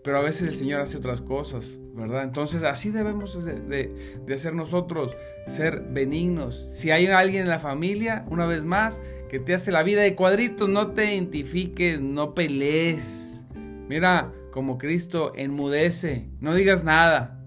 Pero 0.04 0.18
a 0.18 0.20
veces 0.20 0.48
el 0.48 0.54
Señor 0.54 0.80
hace 0.80 0.98
otras 0.98 1.20
cosas, 1.20 1.78
¿verdad? 1.94 2.22
Entonces 2.22 2.62
así 2.62 2.90
debemos 2.90 3.44
de, 3.44 4.20
hacer 4.32 4.54
nosotros, 4.54 5.16
ser 5.46 5.80
benignos. 5.80 6.56
Si 6.70 6.90
hay 6.90 7.06
alguien 7.06 7.42
en 7.42 7.48
la 7.48 7.58
familia, 7.58 8.24
una 8.28 8.46
vez 8.46 8.64
más, 8.64 9.00
que 9.28 9.40
te 9.40 9.54
hace 9.54 9.72
la 9.72 9.82
vida 9.82 10.02
de 10.02 10.14
cuadritos, 10.14 10.68
no 10.68 10.92
te 10.92 11.14
identifiques, 11.14 12.00
no 12.00 12.34
pelees. 12.34 13.46
Mira, 13.88 14.30
como 14.52 14.78
Cristo 14.78 15.32
enmudece, 15.34 16.28
no 16.38 16.54
digas 16.54 16.84
nada, 16.84 17.42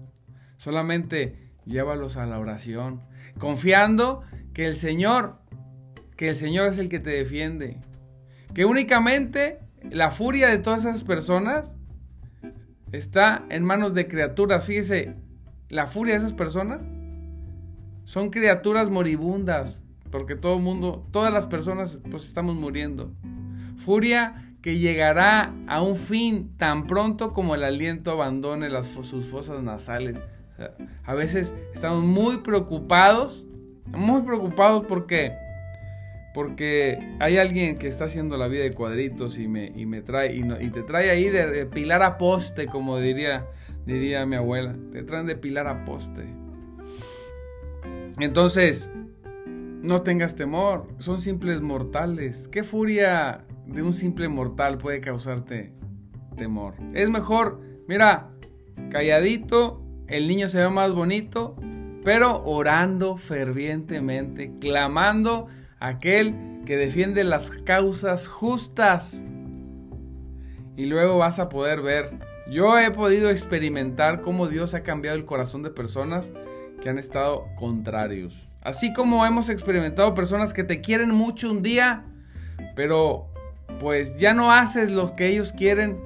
solamente 0.56 1.52
llévalos 1.64 2.16
a 2.16 2.26
la 2.26 2.38
oración, 2.38 3.02
confiando 3.38 4.22
que 4.52 4.66
el 4.66 4.74
Señor 4.74 5.38
que 6.18 6.28
el 6.30 6.36
Señor 6.36 6.68
es 6.68 6.78
el 6.78 6.88
que 6.88 6.98
te 6.98 7.10
defiende. 7.10 7.78
Que 8.52 8.64
únicamente 8.64 9.60
la 9.88 10.10
furia 10.10 10.48
de 10.48 10.58
todas 10.58 10.84
esas 10.84 11.04
personas 11.04 11.76
está 12.92 13.44
en 13.50 13.64
manos 13.64 13.94
de 13.94 14.08
criaturas. 14.08 14.64
Fíjese, 14.64 15.14
la 15.68 15.86
furia 15.86 16.14
de 16.14 16.20
esas 16.20 16.32
personas 16.32 16.80
son 18.04 18.30
criaturas 18.30 18.90
moribundas. 18.90 19.84
Porque 20.10 20.36
todo 20.36 20.58
mundo, 20.58 21.06
todas 21.10 21.32
las 21.32 21.46
personas, 21.46 22.00
pues 22.10 22.24
estamos 22.24 22.56
muriendo. 22.56 23.12
Furia 23.76 24.48
que 24.62 24.78
llegará 24.78 25.54
a 25.66 25.82
un 25.82 25.96
fin 25.96 26.56
tan 26.56 26.86
pronto 26.86 27.32
como 27.32 27.54
el 27.54 27.62
aliento 27.62 28.10
abandone 28.10 28.68
las, 28.68 28.86
sus 28.86 29.26
fosas 29.26 29.62
nasales. 29.62 30.22
a 31.04 31.14
veces 31.14 31.54
estamos 31.74 32.04
muy 32.04 32.38
preocupados, 32.38 33.46
muy 33.86 34.22
preocupados 34.22 34.84
porque 34.88 35.34
porque 36.34 36.98
hay 37.20 37.38
alguien 37.38 37.78
que 37.78 37.88
está 37.88 38.04
haciendo 38.04 38.36
la 38.36 38.48
vida 38.48 38.62
de 38.62 38.72
cuadritos 38.72 39.38
y 39.38 39.48
me, 39.48 39.72
y 39.74 39.86
me 39.86 40.02
trae, 40.02 40.34
y, 40.34 40.70
te 40.70 40.82
trae 40.82 41.10
ahí 41.10 41.28
de, 41.28 41.66
pilar 41.66 42.02
a 42.02 42.18
poste, 42.18 42.66
como 42.66 42.98
diría, 42.98 43.46
diría 43.86 44.26
mi 44.26 44.36
abuela. 44.36 44.76
Te 44.92 45.02
traen 45.02 45.26
de 45.26 45.36
pilar 45.36 45.66
a 45.66 45.84
poste. 45.84 46.26
Entonces, 48.18 48.90
no 49.82 50.02
tengas 50.02 50.34
temor, 50.34 50.88
son 50.98 51.18
simples 51.18 51.60
mortales. 51.60 52.48
¿Qué 52.48 52.62
furia 52.62 53.44
de 53.66 53.82
un 53.82 53.94
simple 53.94 54.28
mortal 54.28 54.76
puede 54.78 55.00
causarte 55.00 55.72
temor? 56.36 56.74
Es 56.94 57.08
mejor, 57.08 57.60
mira, 57.86 58.30
calladito, 58.90 59.82
el 60.08 60.28
niño 60.28 60.48
se 60.48 60.58
ve 60.58 60.68
más 60.68 60.92
bonito, 60.92 61.56
pero 62.04 62.42
orando 62.44 63.16
fervientemente, 63.16 64.52
clamando 64.60 65.46
aquel 65.80 66.34
que 66.66 66.76
defiende 66.76 67.24
las 67.24 67.50
causas 67.50 68.26
justas. 68.26 69.24
Y 70.76 70.86
luego 70.86 71.18
vas 71.18 71.38
a 71.38 71.48
poder 71.48 71.82
ver, 71.82 72.18
yo 72.50 72.78
he 72.78 72.90
podido 72.90 73.30
experimentar 73.30 74.20
cómo 74.20 74.48
Dios 74.48 74.74
ha 74.74 74.82
cambiado 74.82 75.16
el 75.16 75.24
corazón 75.24 75.62
de 75.62 75.70
personas 75.70 76.32
que 76.80 76.88
han 76.88 76.98
estado 76.98 77.46
contrarios. 77.56 78.48
Así 78.62 78.92
como 78.92 79.24
hemos 79.26 79.48
experimentado 79.48 80.14
personas 80.14 80.52
que 80.52 80.64
te 80.64 80.80
quieren 80.80 81.10
mucho 81.10 81.50
un 81.50 81.62
día, 81.62 82.04
pero 82.76 83.28
pues 83.80 84.18
ya 84.18 84.34
no 84.34 84.52
haces 84.52 84.90
lo 84.90 85.14
que 85.14 85.28
ellos 85.28 85.52
quieren 85.52 86.00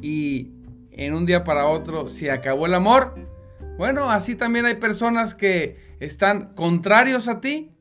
y 0.00 0.52
en 0.90 1.14
un 1.14 1.26
día 1.26 1.44
para 1.44 1.66
otro 1.66 2.08
se 2.08 2.30
acabó 2.30 2.66
el 2.66 2.74
amor. 2.74 3.14
Bueno, 3.78 4.10
así 4.10 4.36
también 4.36 4.66
hay 4.66 4.74
personas 4.74 5.34
que 5.34 5.78
están 5.98 6.54
contrarios 6.54 7.26
a 7.26 7.40
ti 7.40 7.72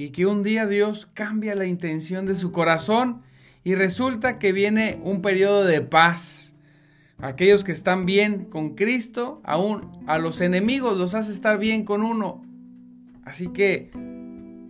y 0.00 0.12
que 0.12 0.24
un 0.24 0.42
día 0.42 0.66
Dios 0.66 1.10
cambia 1.12 1.54
la 1.54 1.66
intención 1.66 2.24
de 2.24 2.34
su 2.34 2.52
corazón 2.52 3.20
y 3.64 3.74
resulta 3.74 4.38
que 4.38 4.50
viene 4.50 4.98
un 5.04 5.20
periodo 5.20 5.62
de 5.62 5.82
paz. 5.82 6.54
Aquellos 7.18 7.64
que 7.64 7.72
están 7.72 8.06
bien 8.06 8.46
con 8.46 8.76
Cristo, 8.76 9.42
aún 9.44 9.92
a 10.06 10.16
los 10.16 10.40
enemigos 10.40 10.96
los 10.96 11.14
hace 11.14 11.32
estar 11.32 11.58
bien 11.58 11.84
con 11.84 12.02
uno. 12.02 12.42
Así 13.26 13.48
que 13.48 13.90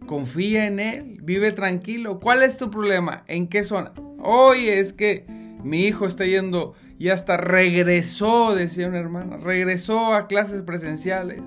confía 0.04 0.66
en 0.66 0.80
Él, 0.80 1.20
vive 1.22 1.52
tranquilo. 1.52 2.18
¿Cuál 2.18 2.42
es 2.42 2.56
tu 2.56 2.68
problema? 2.68 3.22
¿En 3.28 3.46
qué 3.46 3.62
zona? 3.62 3.92
Hoy 4.18 4.66
es 4.66 4.92
que 4.92 5.26
mi 5.62 5.86
hijo 5.86 6.06
está 6.06 6.26
yendo 6.26 6.74
y 6.98 7.10
hasta 7.10 7.36
regresó, 7.36 8.56
decía 8.56 8.88
una 8.88 8.98
hermana, 8.98 9.36
regresó 9.36 10.12
a 10.12 10.26
clases 10.26 10.62
presenciales, 10.62 11.40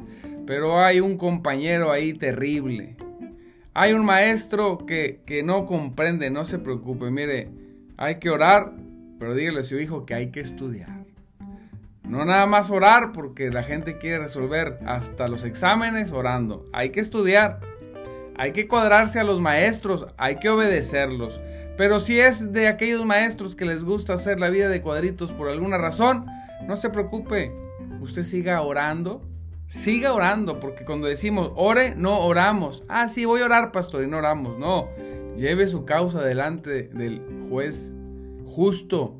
pero 0.47 0.79
hay 0.81 1.01
un 1.01 1.17
compañero 1.17 1.91
ahí 1.91 2.13
terrible 2.13 2.95
Hay 3.73 3.93
un 3.93 4.05
maestro 4.05 4.85
que, 4.85 5.21
que 5.25 5.43
no 5.43 5.65
comprende, 5.65 6.29
no 6.29 6.45
se 6.45 6.59
preocupe, 6.59 7.09
mire, 7.09 7.49
hay 7.97 8.15
que 8.15 8.29
orar, 8.29 8.73
pero 9.19 9.33
dígale 9.33 9.61
a 9.61 9.63
su 9.63 9.79
hijo 9.79 10.05
que 10.05 10.13
hay 10.13 10.31
que 10.31 10.39
estudiar. 10.39 11.03
No 12.03 12.25
nada 12.25 12.45
más 12.45 12.69
orar 12.69 13.11
porque 13.13 13.49
la 13.49 13.63
gente 13.63 13.97
quiere 13.97 14.19
resolver 14.19 14.77
hasta 14.85 15.27
los 15.27 15.43
exámenes 15.43 16.11
orando. 16.11 16.65
Hay 16.73 16.89
que 16.89 16.99
estudiar. 16.99 17.59
Hay 18.35 18.51
que 18.51 18.67
cuadrarse 18.67 19.19
a 19.19 19.23
los 19.23 19.41
maestros, 19.41 20.07
hay 20.17 20.37
que 20.37 20.49
obedecerlos. 20.49 21.39
Pero 21.77 21.99
si 21.99 22.19
es 22.19 22.51
de 22.51 22.67
aquellos 22.67 23.05
maestros 23.05 23.55
que 23.55 23.65
les 23.65 23.83
gusta 23.83 24.13
hacer 24.13 24.39
la 24.39 24.49
vida 24.49 24.69
de 24.69 24.81
cuadritos 24.81 25.31
por 25.31 25.49
alguna 25.49 25.77
razón, 25.77 26.25
no 26.67 26.75
se 26.75 26.89
preocupe. 26.89 27.51
Usted 28.01 28.23
siga 28.23 28.61
orando. 28.61 29.21
Siga 29.73 30.13
orando, 30.13 30.59
porque 30.59 30.85
cuando 30.85 31.07
decimos 31.07 31.51
ore, 31.55 31.95
no 31.95 32.19
oramos. 32.19 32.83
Ah, 32.87 33.09
sí, 33.09 33.25
voy 33.25 33.41
a 33.41 33.45
orar, 33.45 33.71
pastor, 33.71 34.03
y 34.03 34.07
no 34.07 34.19
oramos. 34.19 34.59
No, 34.59 34.89
lleve 35.35 35.67
su 35.67 35.83
causa 35.83 36.21
delante 36.21 36.89
del 36.89 37.23
juez 37.49 37.95
justo 38.45 39.19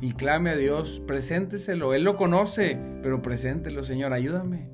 y 0.00 0.12
clame 0.12 0.48
a 0.50 0.56
Dios, 0.56 1.02
presénteselo. 1.06 1.92
Él 1.92 2.04
lo 2.04 2.16
conoce, 2.16 2.78
pero 3.02 3.20
preséntelo, 3.20 3.84
Señor, 3.84 4.14
ayúdame. 4.14 4.70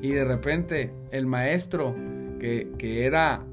Y 0.00 0.12
de 0.12 0.24
repente 0.24 0.94
el 1.10 1.26
maestro 1.26 1.94
que, 2.40 2.72
que 2.78 3.04
era 3.04 3.44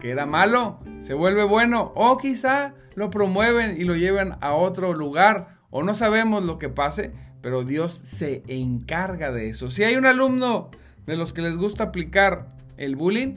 que 0.00 0.10
era 0.10 0.24
malo 0.24 0.80
se 1.00 1.12
vuelve 1.12 1.44
bueno 1.44 1.92
o 1.94 2.16
quizá 2.16 2.74
lo 2.94 3.10
promueven 3.10 3.78
y 3.78 3.84
lo 3.84 3.94
llevan 3.94 4.38
a 4.40 4.54
otro 4.54 4.94
lugar 4.94 5.58
o 5.68 5.82
no 5.82 5.92
sabemos 5.92 6.42
lo 6.42 6.58
que 6.58 6.70
pase, 6.70 7.12
pero 7.46 7.62
Dios 7.62 7.92
se 7.92 8.42
encarga 8.48 9.30
de 9.30 9.48
eso. 9.48 9.70
Si 9.70 9.84
hay 9.84 9.94
un 9.94 10.04
alumno 10.04 10.68
de 11.06 11.16
los 11.16 11.32
que 11.32 11.42
les 11.42 11.56
gusta 11.56 11.84
aplicar 11.84 12.48
el 12.76 12.96
bullying, 12.96 13.36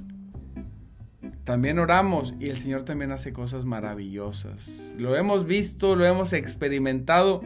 también 1.43 1.77
oramos 1.77 2.33
y 2.39 2.49
el 2.49 2.57
Señor 2.57 2.85
también 2.85 3.11
hace 3.11 3.33
cosas 3.33 3.65
maravillosas. 3.65 4.95
Lo 4.97 5.15
hemos 5.15 5.45
visto, 5.45 5.95
lo 5.95 6.07
hemos 6.07 6.33
experimentado, 6.33 7.41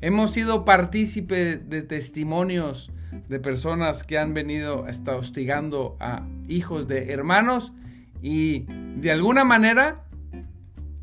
hemos 0.00 0.32
sido 0.32 0.64
partícipe 0.64 1.56
de 1.56 1.82
testimonios 1.82 2.90
de 3.28 3.38
personas 3.38 4.02
que 4.02 4.18
han 4.18 4.34
venido 4.34 4.86
hasta 4.86 5.14
hostigando 5.14 5.96
a 6.00 6.26
hijos 6.48 6.88
de 6.88 7.12
hermanos 7.12 7.72
y 8.22 8.64
de 8.96 9.12
alguna 9.12 9.44
manera 9.44 10.02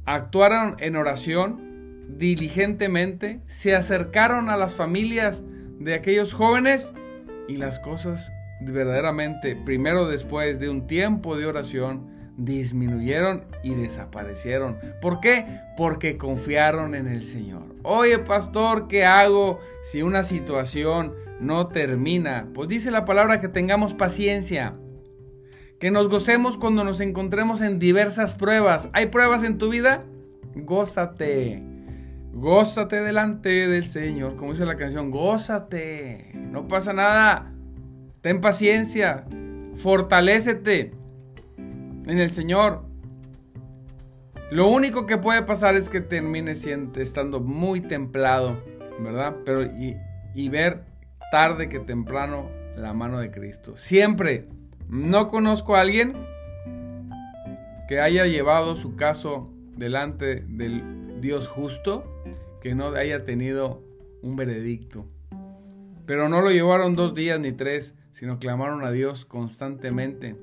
actuaron 0.03 0.75
en 0.79 0.97
oración 0.97 1.74
diligentemente, 2.07 3.41
se 3.47 3.75
acercaron 3.75 4.49
a 4.49 4.57
las 4.57 4.75
familias 4.75 5.43
de 5.79 5.93
aquellos 5.93 6.33
jóvenes 6.33 6.93
y 7.47 7.57
las 7.57 7.79
cosas 7.79 8.31
verdaderamente, 8.61 9.55
primero 9.55 10.07
después 10.07 10.59
de 10.59 10.69
un 10.69 10.87
tiempo 10.87 11.37
de 11.37 11.45
oración, 11.45 12.15
disminuyeron 12.37 13.45
y 13.63 13.75
desaparecieron. 13.75 14.77
¿Por 15.01 15.19
qué? 15.19 15.45
Porque 15.77 16.17
confiaron 16.17 16.95
en 16.95 17.07
el 17.07 17.25
Señor. 17.25 17.63
Oye, 17.83 18.19
pastor, 18.19 18.87
¿qué 18.87 19.05
hago 19.05 19.59
si 19.83 20.01
una 20.01 20.23
situación 20.23 21.13
no 21.39 21.67
termina? 21.67 22.49
Pues 22.53 22.67
dice 22.67 22.91
la 22.91 23.05
palabra 23.05 23.39
que 23.39 23.47
tengamos 23.47 23.93
paciencia. 23.93 24.73
Que 25.79 25.91
nos 25.91 26.09
gocemos 26.09 26.57
cuando 26.57 26.83
nos 26.83 26.99
encontremos 26.99 27.61
en 27.61 27.79
diversas 27.79 28.35
pruebas. 28.35 28.89
¿Hay 28.93 29.07
pruebas 29.07 29.43
en 29.43 29.57
tu 29.57 29.69
vida? 29.69 30.03
Gózate. 30.55 31.74
Gózate 32.35 33.01
delante 33.01 33.49
del 33.69 33.85
Señor. 33.85 34.35
Como 34.35 34.51
dice 34.51 34.65
la 34.65 34.75
canción, 34.75 35.09
gózate. 35.09 36.31
No 36.33 36.67
pasa 36.67 36.91
nada. 36.91 37.53
Ten 38.19 38.41
paciencia. 38.41 39.23
Fortalécete 39.77 40.91
en 41.57 42.19
el 42.19 42.29
Señor. 42.31 42.83
Lo 44.51 44.67
único 44.67 45.05
que 45.05 45.17
puede 45.17 45.43
pasar 45.43 45.75
es 45.75 45.89
que 45.89 46.01
termine 46.01 46.51
estando 46.51 47.39
muy 47.39 47.79
templado, 47.79 48.61
¿verdad? 48.99 49.37
Pero 49.45 49.63
y 49.63 50.49
ver 50.49 50.83
tarde 51.31 51.69
que 51.69 51.79
temprano 51.79 52.49
la 52.75 52.93
mano 52.93 53.19
de 53.19 53.31
Cristo. 53.31 53.77
Siempre 53.77 54.49
no 54.89 55.29
conozco 55.29 55.77
a 55.77 55.81
alguien 55.81 56.13
que 57.87 58.01
haya 58.01 58.25
llevado 58.25 58.75
su 58.75 58.97
caso 58.97 59.53
delante 59.77 60.43
del 60.47 61.21
Dios 61.21 61.47
justo 61.47 62.14
que 62.65 62.73
no 62.73 62.87
haya 62.95 63.25
tenido 63.25 63.83
un 64.23 64.35
veredicto. 64.35 65.05
Pero 66.07 66.29
no 66.29 66.41
lo 66.41 66.49
llevaron 66.49 66.95
dos 66.95 67.13
días 67.13 67.39
ni 67.39 67.51
tres, 67.51 67.93
sino 68.09 68.39
clamaron 68.39 68.83
a 68.83 68.91
Dios 68.91 69.23
constantemente. 69.23 70.35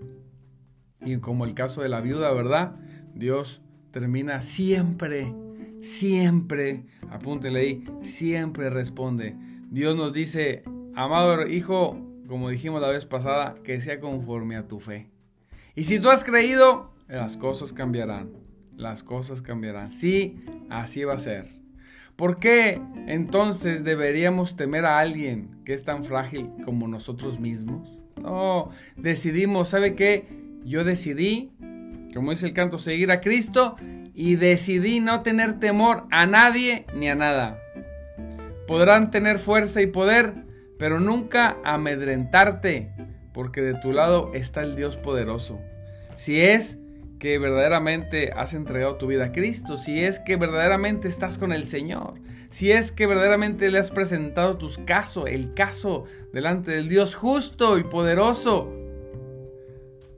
Y 1.01 1.17
como 1.17 1.45
el 1.45 1.55
caso 1.55 1.83
de 1.83 1.89
la 1.89 2.01
viuda, 2.01 2.33
¿verdad? 2.33 2.77
Dios 3.13 3.61
termina 3.91 4.41
siempre, 4.41 5.35
siempre, 5.81 6.87
apúntele 7.11 7.59
ahí, 7.59 7.85
siempre 8.03 8.71
responde. 8.71 9.35
Dios 9.73 9.97
nos 9.97 10.13
dice, 10.13 10.63
amado 10.95 11.45
hijo, 11.49 11.99
como 12.29 12.51
dijimos 12.51 12.81
la 12.81 12.89
vez 12.91 13.05
pasada, 13.05 13.57
que 13.65 13.81
sea 13.81 13.99
conforme 13.99 14.55
a 14.55 14.69
tu 14.69 14.79
fe. 14.79 15.11
Y 15.75 15.83
si 15.83 15.99
tú 15.99 16.09
has 16.09 16.23
creído, 16.23 16.93
las 17.09 17.37
cosas 17.37 17.73
cambiarán. 17.73 18.31
Las 18.77 19.03
cosas 19.03 19.43
cambiarán. 19.43 19.91
Sí, 19.91 20.39
así 20.71 21.03
va 21.03 21.15
a 21.15 21.19
ser. 21.19 21.62
¿Por 22.17 22.39
qué 22.39 22.81
entonces 23.07 23.85
deberíamos 23.85 24.57
temer 24.57 24.85
a 24.85 24.99
alguien 24.99 25.63
que 25.65 25.75
es 25.75 25.85
tan 25.85 26.05
frágil 26.05 26.51
como 26.65 26.87
nosotros 26.89 27.41
mismos? 27.41 27.99
No, 28.21 28.71
decidimos, 28.97 29.71
¿sabe 29.71 29.95
qué? 29.95 30.29
Yo 30.65 30.85
decidí, 30.85 31.53
como 32.15 32.31
dice 32.31 32.47
el 32.47 32.53
canto, 32.53 32.79
seguir 32.79 33.11
a 33.11 33.21
Cristo 33.21 33.77
y 34.15 34.37
decidí 34.37 35.01
no 35.01 35.23
tener 35.23 35.59
temor 35.59 36.05
a 36.11 36.27
nadie 36.27 36.87
ni 36.95 37.09
a 37.09 37.15
nada. 37.15 37.59
Podrán 38.69 39.11
tener 39.11 39.39
fuerza 39.39 39.83
y 39.83 39.87
poder, 39.87 40.35
pero 40.79 41.01
nunca 41.01 41.57
amedrentarte, 41.65 42.93
porque 43.33 43.63
de 43.63 43.75
tu 43.75 43.93
lado 43.93 44.31
está 44.35 44.63
el 44.63 44.77
Dios 44.77 44.97
poderoso. 44.97 45.59
Si 46.15 46.41
es 46.41 46.79
que 47.23 47.39
verdaderamente 47.39 48.33
has 48.35 48.53
entregado 48.53 48.97
tu 48.97 49.07
vida 49.07 49.27
a 49.27 49.31
Cristo, 49.31 49.77
si 49.77 50.03
es 50.03 50.19
que 50.19 50.35
verdaderamente 50.35 51.07
estás 51.07 51.39
con 51.39 51.53
el 51.53 51.69
Señor, 51.69 52.15
si 52.51 52.73
es 52.73 52.91
que 52.91 53.07
verdaderamente 53.07 53.71
le 53.71 53.79
has 53.79 53.93
presentado 53.93 54.59
tus 54.59 54.77
casos, 54.79 55.27
el 55.29 55.55
caso 55.55 56.07
delante 56.33 56.73
del 56.73 56.89
Dios 56.89 57.15
justo 57.15 57.79
y 57.79 57.85
poderoso, 57.85 58.77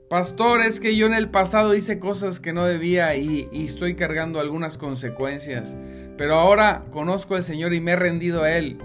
Pastor, 0.09 0.61
es 0.61 0.79
que 0.79 0.95
yo 0.95 1.05
en 1.05 1.13
el 1.13 1.29
pasado 1.29 1.75
hice 1.75 1.99
cosas 1.99 2.39
que 2.39 2.53
no 2.53 2.65
debía 2.65 3.15
y, 3.15 3.49
estoy 3.51 3.95
cargando 3.95 4.39
algunas 4.39 4.79
consecuencias. 4.79 5.75
Pero 6.17 6.35
ahora 6.35 6.85
conozco 6.91 7.35
al 7.35 7.43
Señor 7.43 7.73
y 7.73 7.81
me 7.81 7.91
he 7.91 7.95
rendido 7.95 8.43
a 8.43 8.51
Él. 8.51 8.77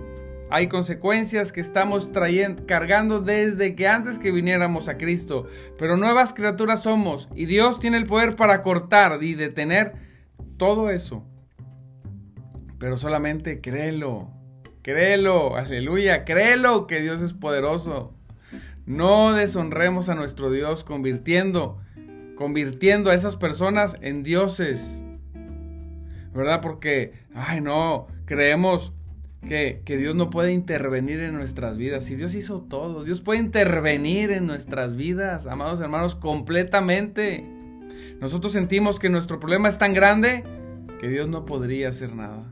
Hay 0.53 0.67
consecuencias 0.67 1.53
que 1.53 1.61
estamos 1.61 2.11
trayendo, 2.11 2.67
cargando 2.67 3.21
desde 3.21 3.77
que 3.77 3.87
antes 3.87 4.19
que 4.19 4.33
viniéramos 4.33 4.89
a 4.89 4.99
Cristo. 4.99 5.47
Pero 5.79 5.97
nuevas 5.97 6.33
criaturas 6.33 6.83
somos 6.83 7.29
y 7.37 7.47
Dios 7.47 7.79
tiene 7.79 7.99
el 7.99 8.07
poder 8.07 8.35
para 8.35 8.63
cortar 8.63 9.23
y 9.23 9.35
detener 9.35 9.95
todo 10.57 10.91
eso. 10.91 11.25
Pero 12.79 12.97
solamente 12.97 13.61
créelo, 13.61 14.33
créelo, 14.83 15.57
aleluya, 15.57 16.25
créelo 16.25 16.89
que 16.89 17.01
Dios 17.01 17.23
es 17.23 17.33
poderoso. 17.33 18.13
No 18.87 19.35
deshonremos 19.35 20.09
a 20.09 20.17
nuestro 20.17 20.51
Dios 20.51 20.83
convirtiendo, 20.83 21.81
convirtiendo 22.37 23.11
a 23.11 23.15
esas 23.15 23.37
personas 23.37 23.97
en 24.01 24.25
dioses. 24.25 25.01
¿Verdad? 26.35 26.61
Porque, 26.61 27.13
ay 27.35 27.61
no, 27.61 28.09
creemos 28.25 28.93
que, 29.47 29.83
Dios 29.87 30.15
no 30.15 30.31
puede 30.31 30.53
intervenir 30.53 31.21
en 31.21 31.35
nuestras 31.35 31.77
vidas. 31.77 32.05
Si 32.05 32.15
Dios 32.15 32.35
hizo 32.35 32.61
todo, 32.61 33.05
Dios 33.05 33.21
puede 33.21 33.41
intervenir 33.41 34.31
en 34.31 34.47
nuestras 34.47 34.97
vidas, 34.97 35.47
amados 35.47 35.81
hermanos, 35.81 36.15
completamente. 36.15 37.45
Nosotros 38.21 38.53
sentimos 38.53 38.99
que 38.99 39.09
nuestro 39.09 39.41
problema 39.41 39.69
es 39.69 39.79
tan 39.79 39.95
grande 39.95 40.45
que 41.01 41.09
Dios 41.09 41.29
no 41.29 41.47
podría 41.47 41.89
hacer 41.89 42.15
nada. 42.15 42.45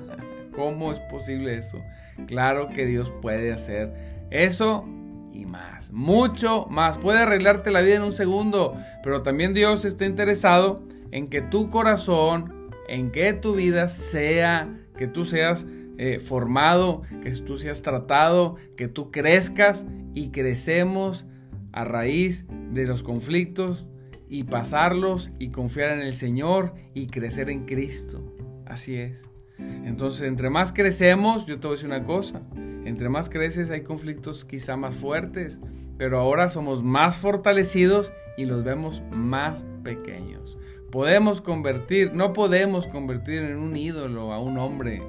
¿Cómo 0.54 0.92
es 0.92 0.98
posible 1.00 1.56
eso? 1.56 1.80
Claro 2.26 2.68
que 2.68 2.86
Dios 2.86 3.12
puede 3.22 3.52
hacer 3.52 4.26
eso 4.30 4.84
y 5.32 5.46
más, 5.46 5.92
mucho 5.92 6.66
más. 6.66 6.98
Puede 6.98 7.20
arreglarte 7.20 7.70
la 7.70 7.80
vida 7.80 7.96
en 7.96 8.02
un 8.02 8.12
segundo, 8.12 8.76
pero 9.02 9.22
también 9.22 9.54
Dios 9.54 9.84
está 9.84 10.04
interesado 10.04 10.82
en 11.10 11.28
que 11.28 11.40
tu 11.40 11.70
corazón, 11.70 12.70
en 12.88 13.10
que 13.12 13.32
tu 13.32 13.54
vida 13.54 13.88
sea, 13.88 14.68
que 14.96 15.06
tú 15.06 15.24
seas 15.24 15.66
eh, 16.04 16.18
formado, 16.18 17.02
que 17.22 17.30
tú 17.30 17.58
seas 17.58 17.80
tratado, 17.80 18.56
que 18.76 18.88
tú 18.88 19.12
crezcas 19.12 19.86
y 20.14 20.30
crecemos 20.30 21.26
a 21.70 21.84
raíz 21.84 22.44
de 22.72 22.88
los 22.88 23.04
conflictos 23.04 23.88
y 24.28 24.42
pasarlos 24.42 25.30
y 25.38 25.50
confiar 25.50 25.92
en 25.92 26.00
el 26.00 26.12
Señor 26.12 26.74
y 26.92 27.06
crecer 27.06 27.50
en 27.50 27.66
Cristo. 27.66 28.34
Así 28.66 28.96
es. 28.96 29.22
Entonces, 29.58 30.22
entre 30.22 30.50
más 30.50 30.72
crecemos, 30.72 31.46
yo 31.46 31.60
te 31.60 31.68
voy 31.68 31.74
a 31.74 31.76
decir 31.76 31.86
una 31.88 32.02
cosa, 32.02 32.42
entre 32.84 33.08
más 33.08 33.28
creces 33.28 33.70
hay 33.70 33.82
conflictos 33.82 34.44
quizá 34.44 34.76
más 34.76 34.96
fuertes, 34.96 35.60
pero 35.98 36.18
ahora 36.18 36.50
somos 36.50 36.82
más 36.82 37.18
fortalecidos 37.18 38.12
y 38.36 38.46
los 38.46 38.64
vemos 38.64 39.04
más 39.12 39.64
pequeños. 39.84 40.58
Podemos 40.90 41.40
convertir, 41.40 42.12
no 42.12 42.32
podemos 42.32 42.88
convertir 42.88 43.44
en 43.44 43.56
un 43.56 43.76
ídolo 43.76 44.32
a 44.32 44.40
un 44.40 44.58
hombre, 44.58 45.00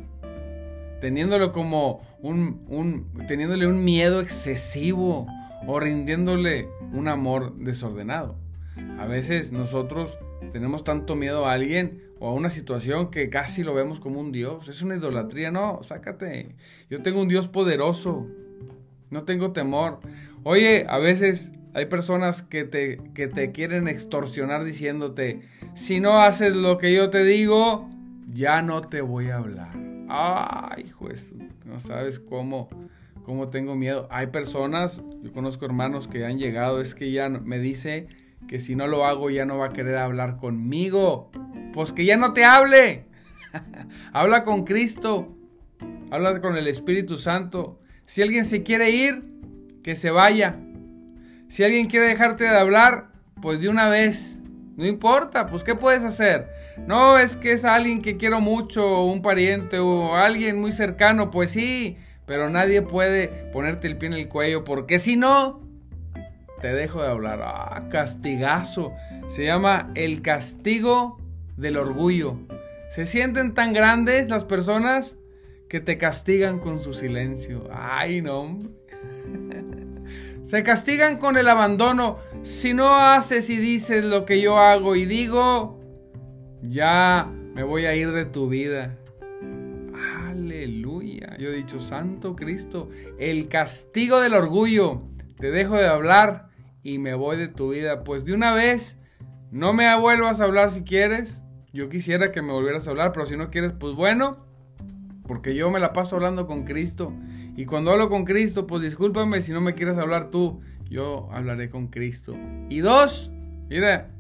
teniéndolo 1.04 1.52
como 1.52 2.00
un, 2.22 2.64
un 2.70 3.12
teniéndole 3.28 3.68
un 3.68 3.84
miedo 3.84 4.22
excesivo 4.22 5.28
o 5.68 5.78
rindiéndole 5.78 6.70
un 6.94 7.10
amor 7.10 7.58
desordenado. 7.58 8.38
A 8.98 9.06
veces 9.06 9.52
nosotros 9.52 10.18
tenemos 10.54 10.86
tanto 10.86 11.18
miedo 11.18 11.46
a 11.46 11.52
alguien 11.52 12.02
o 12.22 12.30
a 12.30 12.34
una 12.34 12.50
situación 12.50 13.12
que 13.12 13.30
casi 13.30 13.66
lo 13.66 13.74
vemos 13.74 14.00
como 14.00 14.22
un 14.22 14.32
Dios. 14.32 14.70
Es 14.70 14.82
una 14.82 14.96
idolatría, 14.96 15.52
no, 15.52 15.84
sácate. 15.84 16.56
Yo 16.90 17.02
tengo 17.02 17.20
un 17.20 17.28
Dios 17.28 17.50
poderoso, 17.50 18.26
no 19.10 19.24
tengo 19.24 19.52
temor. 19.52 20.00
Oye, 20.44 20.86
a 20.88 21.00
veces 21.00 21.52
hay 21.74 21.88
personas 21.88 22.44
que 22.44 22.64
te, 22.64 23.02
que 23.14 23.28
te 23.28 23.52
quieren 23.52 23.90
extorsionar 23.90 24.64
diciéndote, 24.64 25.42
si 25.74 26.00
no 26.00 26.22
haces 26.22 26.56
lo 26.56 26.78
que 26.78 26.94
yo 26.94 27.10
te 27.10 27.26
digo, 27.26 27.90
ya 28.34 28.62
no 28.62 28.80
te 28.80 29.02
voy 29.02 29.32
a 29.32 29.36
hablar. 29.40 29.93
Ay, 30.16 30.92
juez, 30.92 31.34
no 31.66 31.80
sabes 31.80 32.20
cómo, 32.20 32.68
cómo 33.24 33.50
tengo 33.50 33.76
miedo. 33.76 34.08
Hay 34.12 34.28
personas, 34.28 35.02
yo 35.24 35.34
conozco 35.34 35.66
hermanos 35.66 36.08
que 36.08 36.24
han 36.24 36.38
llegado, 36.38 36.82
es 36.82 36.94
que 36.94 37.12
ya 37.12 37.30
me 37.30 37.58
dice 37.58 38.06
que 38.48 38.60
si 38.60 38.76
no 38.76 38.86
lo 38.86 39.08
hago 39.08 39.32
ya 39.32 39.48
no 39.48 39.58
va 39.58 39.68
a 39.68 39.74
querer 39.74 39.98
hablar 39.98 40.38
conmigo. 40.38 41.32
Pues 41.74 41.94
que 41.94 42.06
ya 42.06 42.16
no 42.16 42.34
te 42.34 42.46
hable. 42.46 43.06
Habla 44.14 44.44
con 44.44 44.66
Cristo. 44.66 45.36
Habla 46.12 46.42
con 46.42 46.58
el 46.58 46.68
Espíritu 46.68 47.18
Santo. 47.18 47.80
Si 48.06 48.22
alguien 48.22 48.46
se 48.46 48.62
quiere 48.62 48.92
ir, 48.92 49.24
que 49.82 49.96
se 49.96 50.12
vaya. 50.12 50.60
Si 51.48 51.64
alguien 51.64 51.88
quiere 51.88 52.06
dejarte 52.06 52.44
de 52.44 52.56
hablar, 52.56 53.14
pues 53.42 53.60
de 53.60 53.68
una 53.68 53.90
vez. 53.90 54.40
No 54.76 54.86
importa, 54.86 55.48
pues 55.48 55.64
¿qué 55.64 55.76
puedes 55.76 56.04
hacer? 56.04 56.50
No, 56.88 57.18
es 57.20 57.38
que 57.38 57.52
es 57.52 57.66
alguien 57.66 58.02
que 58.02 58.18
quiero 58.18 58.42
mucho, 58.42 59.04
un 59.04 59.22
pariente 59.22 59.80
o 59.80 60.16
alguien 60.16 60.60
muy 60.60 60.74
cercano, 60.74 61.30
pues 61.30 61.52
sí, 61.52 61.98
pero 62.26 62.50
nadie 62.50 62.82
puede 62.82 63.28
ponerte 63.52 63.88
el 63.88 63.98
pie 63.98 64.08
en 64.08 64.14
el 64.14 64.28
cuello 64.28 64.64
porque 64.64 64.98
si 64.98 65.16
no, 65.16 65.62
te 66.64 66.74
dejo 66.74 67.02
de 67.02 67.10
hablar. 67.10 67.42
Ah, 67.44 67.90
castigazo. 67.92 68.94
Se 69.28 69.44
llama 69.44 69.92
el 69.96 70.22
castigo 70.22 71.20
del 71.58 71.76
orgullo. 71.76 72.38
Se 72.90 73.06
sienten 73.06 73.54
tan 73.54 73.74
grandes 73.74 74.30
las 74.30 74.46
personas 74.46 75.18
que 75.68 75.82
te 75.82 75.98
castigan 75.98 76.60
con 76.60 76.80
su 76.80 76.94
silencio. 76.94 77.68
Ay, 77.72 78.22
no. 78.22 78.60
Se 80.46 80.64
castigan 80.64 81.18
con 81.18 81.36
el 81.36 81.50
abandono. 81.50 82.20
Si 82.44 82.74
no 82.74 82.94
haces 82.94 83.50
y 83.50 83.56
dices 83.56 84.04
lo 84.04 84.26
que 84.26 84.42
yo 84.42 84.58
hago 84.58 84.98
y 84.98 85.06
digo, 85.06 85.80
ya 86.62 87.32
me 87.56 87.64
voy 87.64 87.86
a 87.86 87.96
ir 87.96 88.12
de 88.12 88.26
tu 88.26 88.50
vida. 88.50 88.98
Aleluya. 90.28 91.38
Yo 91.38 91.48
he 91.50 91.56
dicho, 91.56 91.80
Santo 91.80 92.36
Cristo, 92.36 92.90
el 93.18 93.48
castigo 93.48 94.20
del 94.20 94.34
orgullo. 94.34 95.04
Te 95.38 95.52
dejo 95.52 95.78
de 95.78 95.88
hablar 95.88 96.50
y 96.84 96.98
me 97.00 97.14
voy 97.14 97.38
de 97.38 97.48
tu 97.48 97.72
vida. 97.72 98.04
Pues 98.04 98.26
de 98.26 98.34
una 98.34 98.54
vez, 98.54 98.98
no 99.50 99.72
me 99.72 99.98
vuelvas 99.98 100.42
a 100.42 100.44
hablar 100.44 100.72
si 100.72 100.84
quieres. 100.84 101.42
Yo 101.72 101.88
quisiera 101.88 102.34
que 102.34 102.42
me 102.42 102.52
volvieras 102.52 102.88
a 102.88 102.92
hablar, 102.92 103.14
pero 103.14 103.26
si 103.26 103.38
no 103.38 103.52
quieres, 103.52 103.72
pues 103.72 103.96
bueno, 103.96 104.46
porque 105.26 105.56
yo 105.56 105.72
me 105.72 105.80
la 105.80 105.94
paso 105.94 106.18
hablando 106.18 106.46
con 106.46 106.66
Cristo. 106.66 107.14
Y 107.56 107.66
cuando 107.66 107.92
hablo 107.92 108.10
con 108.10 108.26
Cristo, 108.26 108.68
pues 108.68 108.82
discúlpame 108.82 109.42
si 109.42 109.54
no 109.54 109.62
me 109.62 109.76
quieres 109.76 109.98
hablar 109.98 110.30
tú, 110.30 110.60
yo 110.94 111.28
hablaré 111.32 111.72
con 111.72 111.88
Cristo. 111.88 112.38
Y 112.70 112.80
dos, 112.80 113.32
mira, 113.68 114.12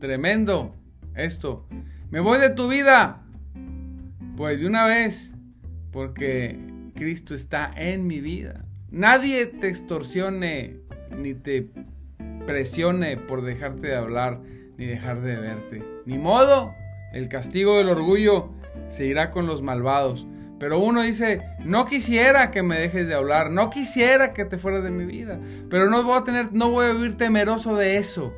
tremendo 0.00 0.74
esto. 1.14 1.66
Me 2.10 2.20
voy 2.20 2.38
de 2.40 2.50
tu 2.50 2.68
vida. 2.68 3.22
Pues 4.36 4.60
de 4.60 4.66
una 4.66 4.86
vez, 4.86 5.34
porque 5.92 6.58
Cristo 6.94 7.34
está 7.34 7.70
en 7.76 8.06
mi 8.06 8.20
vida. 8.20 8.64
Nadie 8.90 9.46
te 9.46 9.68
extorsione 9.68 10.78
ni 11.14 11.34
te 11.34 11.68
presione 12.46 13.18
por 13.18 13.42
dejarte 13.42 13.88
de 13.88 13.96
hablar 13.96 14.40
ni 14.78 14.86
dejar 14.86 15.20
de 15.20 15.36
verte. 15.36 15.84
Ni 16.06 16.16
modo, 16.16 16.74
el 17.12 17.28
castigo 17.28 17.76
del 17.76 17.90
orgullo 17.90 18.48
se 18.88 19.04
irá 19.04 19.30
con 19.30 19.46
los 19.46 19.60
malvados. 19.60 20.26
Pero 20.60 20.78
uno 20.78 21.00
dice, 21.00 21.40
no 21.64 21.86
quisiera 21.86 22.50
que 22.50 22.62
me 22.62 22.78
dejes 22.78 23.08
de 23.08 23.14
hablar, 23.14 23.50
no 23.50 23.70
quisiera 23.70 24.34
que 24.34 24.44
te 24.44 24.58
fueras 24.58 24.84
de 24.84 24.90
mi 24.90 25.06
vida, 25.06 25.40
pero 25.70 25.88
no 25.88 26.02
voy 26.04 26.18
a 26.18 26.22
tener, 26.22 26.52
no 26.52 26.70
voy 26.70 26.84
a 26.84 26.92
vivir 26.92 27.16
temeroso 27.16 27.76
de 27.76 27.96
eso. 27.96 28.34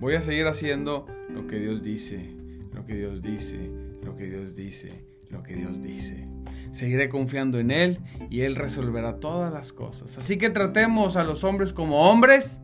Voy 0.00 0.16
a 0.16 0.22
seguir 0.22 0.48
haciendo 0.48 1.06
lo 1.30 1.46
que 1.46 1.60
Dios 1.60 1.84
dice, 1.84 2.34
lo 2.74 2.84
que 2.84 2.96
Dios 2.96 3.22
dice, 3.22 3.70
lo 4.02 4.16
que 4.16 4.26
Dios 4.26 4.56
dice, 4.56 5.04
lo 5.30 5.44
que 5.44 5.54
Dios 5.54 5.80
dice. 5.80 6.26
Seguiré 6.72 7.08
confiando 7.08 7.60
en 7.60 7.70
Él 7.70 8.00
y 8.28 8.40
Él 8.40 8.56
resolverá 8.56 9.20
todas 9.20 9.52
las 9.52 9.72
cosas. 9.72 10.18
Así 10.18 10.38
que 10.38 10.50
tratemos 10.50 11.14
a 11.14 11.22
los 11.22 11.44
hombres 11.44 11.72
como 11.72 12.10
hombres 12.10 12.60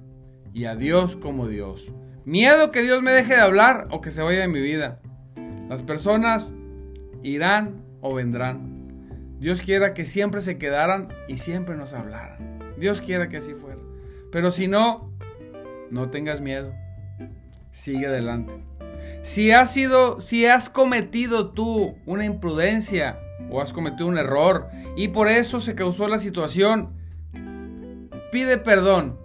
y 0.53 0.65
a 0.65 0.75
Dios 0.75 1.15
como 1.15 1.47
Dios. 1.47 1.93
Miedo 2.25 2.73
que 2.73 2.83
Dios 2.83 3.01
me 3.01 3.13
deje 3.13 3.35
de 3.35 3.43
hablar 3.43 3.87
o 3.93 4.01
que 4.01 4.11
se 4.11 4.23
vaya 4.23 4.41
de 4.41 4.49
mi 4.49 4.61
vida. 4.61 5.01
Las 5.69 5.85
personas 5.85 6.53
irán 7.23 7.92
o 8.03 8.15
vendrán. 8.15 9.39
Dios 9.41 9.63
quiera 9.63 9.95
que 9.95 10.05
siempre 10.05 10.43
se 10.43 10.59
quedaran 10.59 11.09
y 11.27 11.39
siempre 11.39 11.77
nos 11.77 11.95
hablaran. 11.95 12.59
Dios 12.79 13.01
quiera 13.01 13.31
que 13.31 13.39
así 13.39 13.55
fuera. 13.55 13.81
Pero 14.31 14.51
si 14.51 14.69
no, 14.69 15.11
no 15.91 16.11
tengas 16.11 16.43
miedo. 16.43 16.75
Sigue 17.71 18.07
adelante. 18.07 18.53
Si 19.23 19.53
has 19.53 19.73
sido, 19.73 20.21
si 20.21 20.47
has 20.47 20.69
cometido 20.69 21.51
tú 21.51 21.97
una 22.07 22.25
imprudencia 22.25 23.19
o 23.51 23.61
has 23.61 23.73
cometido 23.73 24.09
un 24.09 24.19
error 24.19 24.69
y 24.97 25.09
por 25.09 25.29
eso 25.29 25.61
se 25.61 25.75
causó 25.75 26.09
la 26.09 26.19
situación, 26.19 26.91
pide 28.31 28.59
perdón. 28.59 29.19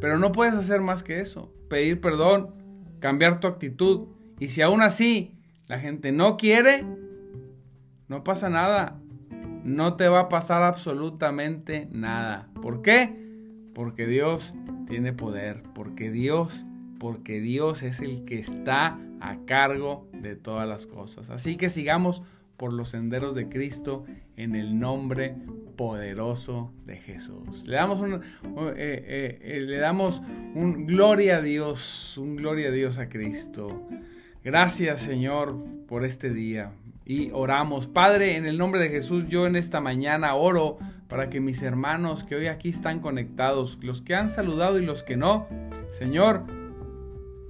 Pero 0.00 0.18
no 0.18 0.32
puedes 0.32 0.54
hacer 0.54 0.80
más 0.80 1.02
que 1.02 1.20
eso. 1.20 1.52
Pedir 1.68 2.00
perdón, 2.00 2.54
cambiar 3.00 3.40
tu 3.40 3.46
actitud. 3.46 4.08
Y 4.38 4.48
si 4.48 4.62
aún 4.62 4.82
así 4.82 5.38
la 5.66 5.78
gente 5.78 6.12
no 6.12 6.36
quiere, 6.36 6.84
no 8.08 8.24
pasa 8.24 8.48
nada. 8.48 9.00
No 9.64 9.96
te 9.96 10.08
va 10.08 10.20
a 10.20 10.28
pasar 10.28 10.62
absolutamente 10.62 11.88
nada. 11.92 12.48
¿Por 12.62 12.82
qué? 12.82 13.14
Porque 13.74 14.06
Dios 14.06 14.54
tiene 14.86 15.12
poder. 15.12 15.62
Porque 15.74 16.10
Dios, 16.10 16.64
porque 16.98 17.40
Dios 17.40 17.82
es 17.82 18.00
el 18.00 18.24
que 18.24 18.38
está 18.38 18.98
a 19.20 19.38
cargo 19.46 20.08
de 20.12 20.36
todas 20.36 20.66
las 20.66 20.86
cosas. 20.86 21.30
Así 21.30 21.56
que 21.56 21.68
sigamos 21.68 22.22
por 22.56 22.72
los 22.72 22.90
senderos 22.90 23.34
de 23.34 23.48
Cristo 23.48 24.04
en 24.36 24.54
el 24.54 24.78
nombre 24.78 25.36
poderoso 25.76 26.72
de 26.86 26.96
Jesús. 26.96 27.66
Le 27.66 27.76
damos 27.76 28.00
un, 28.00 28.14
eh, 28.14 28.18
eh, 28.76 29.38
eh, 29.42 29.60
le 29.60 29.76
damos 29.78 30.22
un 30.54 30.86
gloria 30.86 31.36
a 31.36 31.42
Dios, 31.42 32.18
un 32.18 32.36
gloria 32.36 32.68
a 32.68 32.72
Dios 32.72 32.98
a 32.98 33.08
Cristo. 33.08 33.86
Gracias 34.42 35.00
Señor 35.00 35.56
por 35.86 36.04
este 36.04 36.30
día 36.30 36.72
y 37.08 37.30
oramos. 37.32 37.86
Padre, 37.86 38.36
en 38.36 38.46
el 38.46 38.58
nombre 38.58 38.80
de 38.80 38.90
Jesús, 38.90 39.24
yo 39.28 39.46
en 39.46 39.56
esta 39.56 39.80
mañana 39.80 40.34
oro 40.34 40.78
para 41.08 41.30
que 41.30 41.40
mis 41.40 41.62
hermanos 41.62 42.22
que 42.22 42.36
hoy 42.36 42.46
aquí 42.48 42.68
están 42.68 43.00
conectados, 43.00 43.78
los 43.80 44.02
que 44.02 44.14
han 44.14 44.28
saludado 44.28 44.78
y 44.78 44.84
los 44.84 45.02
que 45.02 45.16
no, 45.16 45.48
Señor, 45.90 46.44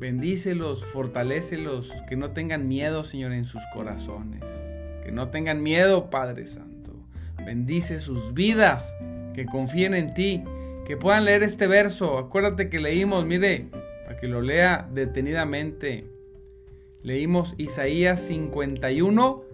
bendícelos, 0.00 0.84
fortalécelos, 0.84 1.92
que 2.08 2.14
no 2.14 2.30
tengan 2.30 2.68
miedo, 2.68 3.02
Señor, 3.02 3.32
en 3.32 3.42
sus 3.42 3.62
corazones. 3.74 4.44
Que 5.04 5.10
no 5.10 5.28
tengan 5.30 5.60
miedo, 5.60 6.08
Padre 6.08 6.46
Santo. 6.46 6.92
Bendice 7.44 7.98
sus 7.98 8.32
vidas, 8.34 8.94
que 9.34 9.44
confíen 9.44 9.94
en 9.94 10.14
ti, 10.14 10.44
que 10.86 10.96
puedan 10.96 11.24
leer 11.24 11.42
este 11.42 11.66
verso. 11.66 12.16
Acuérdate 12.18 12.68
que 12.68 12.78
leímos, 12.78 13.26
mire, 13.26 13.70
para 14.04 14.20
que 14.20 14.28
lo 14.28 14.40
lea 14.40 14.88
detenidamente. 14.92 16.08
Leímos 17.02 17.54
Isaías 17.58 18.20
51, 18.22 19.47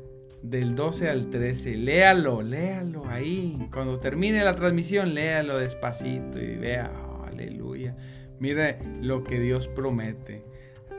del 0.45 0.75
12 0.75 1.09
al 1.09 1.31
13. 1.31 1.77
Léalo, 1.77 2.43
léalo 2.43 3.07
ahí. 3.09 3.69
Cuando 3.73 3.99
termine 3.99 4.45
la 4.45 4.55
transmisión, 4.55 5.15
léalo 5.15 5.59
despacito 5.59 6.41
y 6.41 6.57
vea, 6.57 6.93
aleluya. 7.27 7.97
Mire 8.39 8.79
lo 9.01 9.25
que 9.25 9.41
Dios 9.41 9.69
promete. 9.69 10.45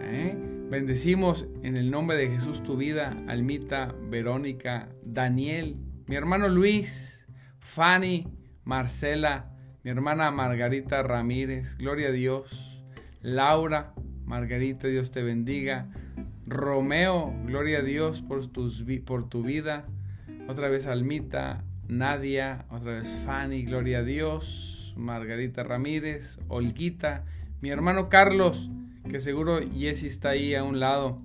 ¿eh? 0.02 0.36
Bendecimos 0.70 1.48
en 1.62 1.78
el 1.78 1.92
nombre 1.92 2.18
de 2.18 2.30
Jesús 2.30 2.64
tu 2.64 2.76
vida, 2.76 3.16
Almita, 3.28 3.94
Verónica, 4.10 4.90
Daniel, 5.04 5.78
mi 6.08 6.16
hermano 6.16 6.48
Luis, 6.48 7.28
Fanny, 7.60 8.28
Marcela, 8.64 9.52
mi 9.84 9.92
hermana 9.92 10.32
Margarita 10.32 11.04
Ramírez, 11.04 11.78
gloria 11.78 12.08
a 12.08 12.12
Dios, 12.12 12.84
Laura, 13.22 13.94
Margarita, 14.24 14.88
Dios 14.88 15.12
te 15.12 15.22
bendiga. 15.22 15.90
Romeo, 16.48 17.34
gloria 17.46 17.80
a 17.80 17.82
Dios 17.82 18.22
por, 18.22 18.46
tu 18.48 19.44
vida. 19.44 19.86
Otra 20.48 20.70
vez 20.70 20.86
Almita, 20.86 21.64
Nadia, 21.88 22.66
otra 22.70 22.94
vez 22.94 23.10
Fanny, 23.26 23.64
gloria 23.64 24.00
a 24.00 24.04
Dios. 24.04 24.94
Margarita 24.96 25.64
Ramírez, 25.64 26.40
Olguita, 26.48 27.26
Mi 27.62 27.70
hermano 27.70 28.10
Carlos, 28.10 28.70
que 29.10 29.20
seguro 29.20 29.60
Jesse 29.60 30.06
está 30.06 30.30
ahí 30.30 30.56
a 30.56 30.64
un 30.64 30.80
lado. 30.80 31.20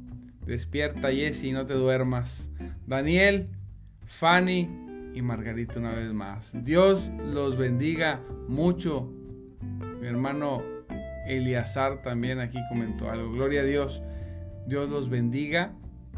Despierta 0.46 1.12
Jesse, 1.12 1.52
no 1.52 1.66
te 1.66 1.74
duermas. 1.74 2.50
Daniel, 2.86 3.48
Fanny 4.06 4.68
y 5.14 5.22
Margarita 5.22 5.78
una 5.78 5.92
vez 5.94 6.12
más. 6.12 6.52
Dios 6.64 7.10
los 7.22 7.56
bendiga 7.56 8.20
mucho. 8.48 9.12
Mi 10.00 10.06
hermano 10.06 10.62
Eliazar 11.26 12.02
también 12.02 12.40
aquí 12.40 12.58
comentó 12.68 13.10
algo. 13.10 13.30
Gloria 13.32 13.60
a 13.60 13.64
Dios. 13.64 14.02
Dios 14.70 14.88
los 14.88 15.10
bendiga 15.10 15.72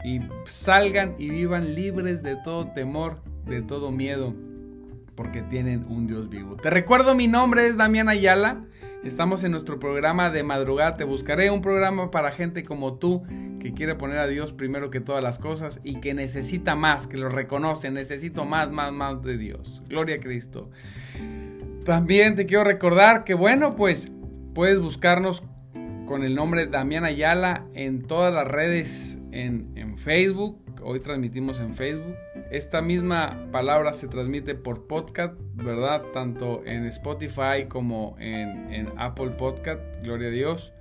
y 0.04 0.20
salgan 0.44 1.16
y 1.18 1.30
vivan 1.30 1.74
libres 1.74 2.22
de 2.22 2.36
todo 2.36 2.68
temor, 2.68 3.22
de 3.46 3.62
todo 3.62 3.90
miedo, 3.90 4.34
porque 5.14 5.42
tienen 5.42 5.86
un 5.88 6.06
Dios 6.06 6.28
vivo. 6.28 6.56
Te 6.56 6.68
recuerdo, 6.68 7.14
mi 7.14 7.28
nombre 7.28 7.66
es 7.66 7.78
Damián 7.78 8.10
Ayala. 8.10 8.64
Estamos 9.04 9.42
en 9.42 9.52
nuestro 9.52 9.80
programa 9.80 10.30
de 10.30 10.42
madrugada. 10.42 10.96
Te 10.96 11.04
buscaré 11.04 11.50
un 11.50 11.62
programa 11.62 12.10
para 12.10 12.30
gente 12.30 12.62
como 12.62 12.98
tú 12.98 13.22
que 13.58 13.72
quiere 13.72 13.94
poner 13.94 14.18
a 14.18 14.26
Dios 14.26 14.52
primero 14.52 14.90
que 14.90 15.00
todas 15.00 15.24
las 15.24 15.38
cosas 15.38 15.80
y 15.82 16.00
que 16.00 16.12
necesita 16.12 16.76
más, 16.76 17.06
que 17.06 17.16
lo 17.16 17.30
reconoce. 17.30 17.90
Necesito 17.90 18.44
más, 18.44 18.70
más, 18.70 18.92
más 18.92 19.22
de 19.22 19.38
Dios. 19.38 19.82
Gloria 19.88 20.16
a 20.16 20.20
Cristo. 20.20 20.70
También 21.84 22.36
te 22.36 22.44
quiero 22.44 22.64
recordar 22.64 23.24
que, 23.24 23.32
bueno, 23.32 23.76
pues 23.76 24.12
puedes 24.54 24.78
buscarnos 24.78 25.42
con 26.06 26.24
el 26.24 26.34
nombre 26.34 26.66
Damián 26.66 27.04
Ayala 27.04 27.66
en 27.74 28.02
todas 28.02 28.32
las 28.32 28.46
redes 28.46 29.18
en, 29.30 29.72
en 29.76 29.98
Facebook. 29.98 30.58
Hoy 30.82 31.00
transmitimos 31.00 31.60
en 31.60 31.74
Facebook. 31.74 32.16
Esta 32.52 32.82
misma 32.82 33.48
palabra 33.50 33.94
se 33.94 34.08
transmite 34.08 34.54
por 34.54 34.86
podcast, 34.86 35.34
¿verdad? 35.54 36.02
Tanto 36.12 36.62
en 36.66 36.84
Spotify 36.84 37.64
como 37.66 38.14
en, 38.18 38.88
Apple 38.98 39.30
Podcast. 39.30 39.80
Gloria 40.02 40.28
a 40.28 40.30
Dios. 40.30 40.74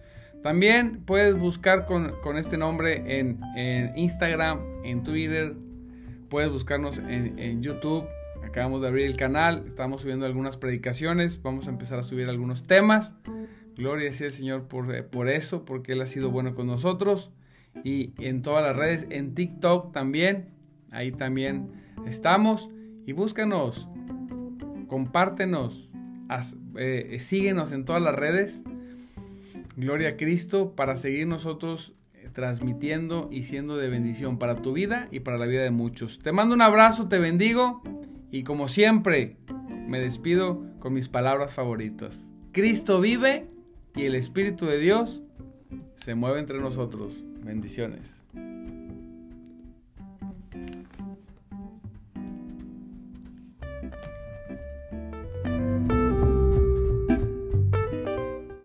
También 0.43 1.03
puedes 1.05 1.37
buscar 1.37 1.85
con, 1.85 2.37
este 2.37 2.57
nombre 2.57 3.19
en, 3.19 3.39
Instagram, 3.95 4.59
en 4.83 5.03
Twitter. 5.03 5.55
Puedes 6.29 6.51
buscarnos 6.51 6.97
en, 6.97 7.61
YouTube. 7.61 8.05
Acabamos 8.43 8.81
de 8.81 8.89
abrir 8.89 9.05
el 9.05 9.15
canal. 9.15 9.63
Estamos 9.65 10.01
subiendo 10.01 10.25
algunas 10.25 10.57
predicaciones. 10.57 11.41
Vamos 11.41 11.67
a 11.67 11.69
empezar 11.69 11.99
a 11.99 12.03
subir 12.03 12.27
algunos 12.27 12.63
temas. 12.63 13.15
Gloria 13.81 14.13
sea 14.13 14.27
el 14.27 14.33
Señor 14.33 14.67
por, 14.67 15.07
por 15.07 15.27
eso, 15.27 15.65
porque 15.65 15.93
Él 15.93 16.01
ha 16.01 16.05
sido 16.05 16.29
bueno 16.29 16.53
con 16.53 16.67
nosotros 16.67 17.31
y 17.83 18.13
en 18.19 18.43
todas 18.43 18.63
las 18.63 18.75
redes, 18.75 19.07
en 19.09 19.33
TikTok 19.33 19.91
también, 19.91 20.49
ahí 20.91 21.11
también 21.11 21.71
estamos 22.05 22.69
y 23.07 23.13
búscanos, 23.13 23.89
compártenos, 24.87 25.89
eh, 26.77 27.17
síguenos 27.17 27.71
en 27.71 27.85
todas 27.85 28.03
las 28.03 28.15
redes, 28.15 28.63
Gloria 29.75 30.09
a 30.09 30.15
Cristo, 30.15 30.75
para 30.75 30.95
seguir 30.95 31.25
nosotros 31.25 31.95
eh, 32.13 32.29
transmitiendo 32.31 33.29
y 33.31 33.43
siendo 33.43 33.77
de 33.77 33.89
bendición 33.89 34.37
para 34.37 34.61
tu 34.61 34.73
vida 34.73 35.07
y 35.09 35.21
para 35.21 35.39
la 35.39 35.47
vida 35.47 35.63
de 35.63 35.71
muchos. 35.71 36.19
Te 36.19 36.31
mando 36.31 36.53
un 36.53 36.61
abrazo, 36.61 37.07
te 37.07 37.17
bendigo 37.17 37.81
y 38.29 38.43
como 38.43 38.67
siempre 38.67 39.37
me 39.87 39.99
despido 39.99 40.61
con 40.79 40.93
mis 40.93 41.09
palabras 41.09 41.55
favoritas. 41.55 42.31
Cristo 42.51 43.01
vive 43.01 43.50
y 43.95 44.05
el 44.05 44.15
Espíritu 44.15 44.65
de 44.65 44.77
Dios 44.77 45.23
se 45.95 46.15
mueve 46.15 46.39
entre 46.39 46.59
nosotros. 46.59 47.23
Bendiciones. 47.43 48.20